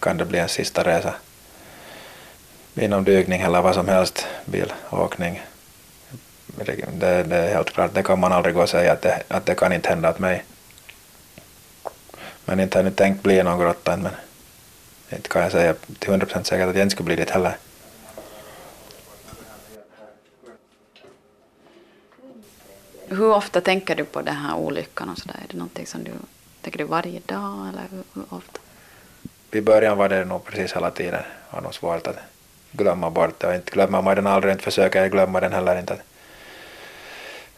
kan 0.00 0.16
det 0.16 0.24
bli 0.24 0.38
en 0.38 0.48
sista 0.48 0.84
resa. 0.84 1.14
Inom 2.74 3.04
dykning 3.04 3.40
eller 3.40 3.62
vad 3.62 3.74
som 3.74 3.88
helst, 3.88 4.26
bilåkning. 4.44 5.42
Det, 6.46 7.22
det 7.22 7.36
är 7.36 7.54
helt 7.54 7.70
klart, 7.70 7.94
det 7.94 8.02
kan 8.02 8.20
man 8.20 8.32
aldrig 8.32 8.54
gå 8.54 8.62
och 8.62 8.68
säga 8.68 8.92
att 8.92 9.02
det, 9.02 9.22
att 9.28 9.46
det 9.46 9.54
kan 9.54 9.72
inte 9.72 9.88
hända 9.88 10.10
åt 10.10 10.18
mig. 10.18 10.44
Men 12.44 12.60
inte 12.60 12.78
har 12.78 12.84
jag 12.84 12.96
tänkt 12.96 13.22
bli 13.22 13.42
någon 13.42 13.58
grotta 13.58 13.92
än, 13.92 14.02
men 14.02 14.12
inte 15.10 15.28
kan 15.28 15.42
jag 15.42 15.52
säga 15.52 15.74
till 15.98 16.10
100% 16.10 16.42
säkert 16.42 16.68
att 16.68 16.76
jag 16.76 16.82
inte 16.82 16.92
skulle 16.92 17.14
bli 17.14 17.16
det 17.16 17.30
heller. 17.30 17.56
Hur 23.08 23.30
ofta 23.30 23.60
tänker 23.60 23.96
du 23.96 24.04
på 24.04 24.22
den 24.22 24.36
här 24.36 24.56
olyckan 24.56 25.10
och 25.10 25.18
sådär? 25.18 25.36
Är 25.44 25.52
det 25.52 25.56
någonting 25.56 25.86
som 25.86 26.04
du 26.04 26.10
tänker 26.64 26.78
du 26.78 26.84
varje 26.84 27.20
dag 27.26 27.68
eller 27.68 27.86
hur, 27.90 28.24
ofta? 28.28 28.60
I 29.52 29.60
början 29.60 29.98
var 29.98 30.08
det 30.08 30.24
nog 30.24 30.44
precis 30.44 30.76
hela 30.76 30.90
tiden. 30.90 31.22
Det 31.22 31.56
var 31.56 31.60
nog 31.60 31.74
svårt 31.74 32.06
att 32.06 32.16
glömma 32.72 33.10
bort 33.10 33.40
det 33.40 33.46
och 33.46 33.54
inte 33.54 33.70
glömmer 33.70 34.02
man 34.02 34.16
den 34.16 34.26
aldrig, 34.26 34.52
inte 34.52 34.64
försöker 34.64 35.00
jag 35.02 35.10
glömma 35.10 35.40
den 35.40 35.52
heller 35.52 35.78
inte. 35.78 35.96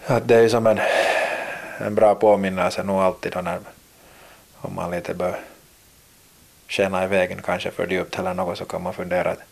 Att 0.07 0.29
det 0.29 0.37
är 0.37 0.41
ju 0.41 0.49
som 0.49 0.67
en, 0.67 0.81
en 1.79 1.95
bra 1.95 2.15
påminnelse 2.15 2.83
nog 2.83 3.01
alltid 3.01 3.33
då 3.33 3.41
när 3.41 3.59
om 4.61 4.75
man 4.75 4.91
lite 4.91 5.15
bör 5.15 5.41
skena 6.69 7.05
i 7.05 7.07
vägen 7.07 7.43
kanske 7.43 7.71
för 7.71 7.87
djupt 7.87 8.19
eller 8.19 8.35
något 8.35 8.59
så 8.59 8.65
kan 8.65 8.83
man 8.83 8.95
fundera 8.95 9.31
att, 9.31 9.43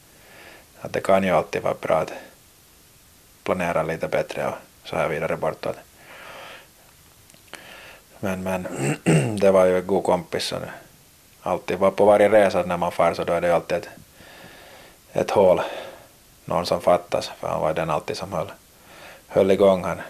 att 0.80 0.92
det 0.92 1.00
kan 1.00 1.24
ju 1.24 1.30
alltid 1.30 1.62
vara 1.62 1.74
bra 1.80 1.96
att 1.96 2.12
planera 3.42 3.82
lite 3.82 4.08
bättre 4.08 4.46
och 4.46 4.88
så 4.88 4.96
här 4.96 5.08
vidare 5.08 5.36
bortåt. 5.36 5.76
Men, 8.24 8.42
men 8.42 8.66
det 9.40 9.50
var 9.50 9.64
ju 9.64 9.78
en 9.78 9.86
god 9.86 10.04
kompis 10.04 10.44
Så 10.44 10.56
alltid 11.42 11.78
var 11.78 11.90
på 11.90 12.04
varje 12.04 12.28
resa 12.28 12.62
när 12.62 12.76
man 12.76 12.92
far 12.92 13.14
så 13.14 13.24
då 13.24 13.32
är 13.32 13.40
det 13.40 13.54
alltid 13.54 13.76
ett, 13.76 13.88
ett 15.12 15.30
hål, 15.30 15.60
någon 16.44 16.66
som 16.66 16.80
fattas 16.80 17.30
för 17.40 17.48
han 17.48 17.60
var 17.60 17.74
den 17.74 17.90
alltid 17.90 18.16
som 18.16 18.32
höll, 18.32 18.52
höll 19.28 19.50
igång 19.50 19.84
han, 19.84 20.00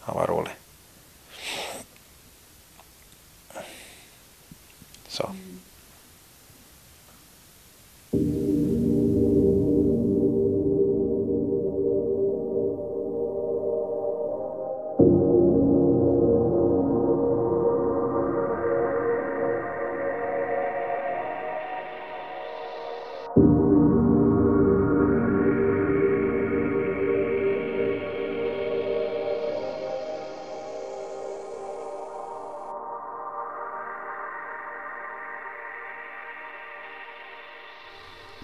han 0.00 0.16
var 0.16 0.26
rolig. 0.26 0.52
Så. 5.08 5.34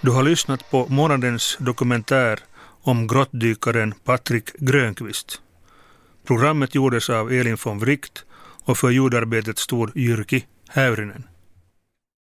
Du 0.07 0.13
har 0.13 0.23
lyssnat 0.23 0.71
på 0.71 0.87
månadens 0.89 1.57
dokumentär 1.61 2.39
om 2.83 3.07
grottdykaren 3.07 3.95
Patrik 4.05 4.53
Grönqvist. 4.59 5.41
Programmet 6.27 6.75
gjordes 6.75 7.11
av 7.11 7.33
Elin 7.33 7.57
von 7.65 7.79
Wright 7.79 8.25
och 8.65 8.79
för 8.79 8.91
ljudarbetet 8.91 9.59
stod 9.59 9.97
Jyrki 9.97 10.45
Häyrinen. 10.69 11.25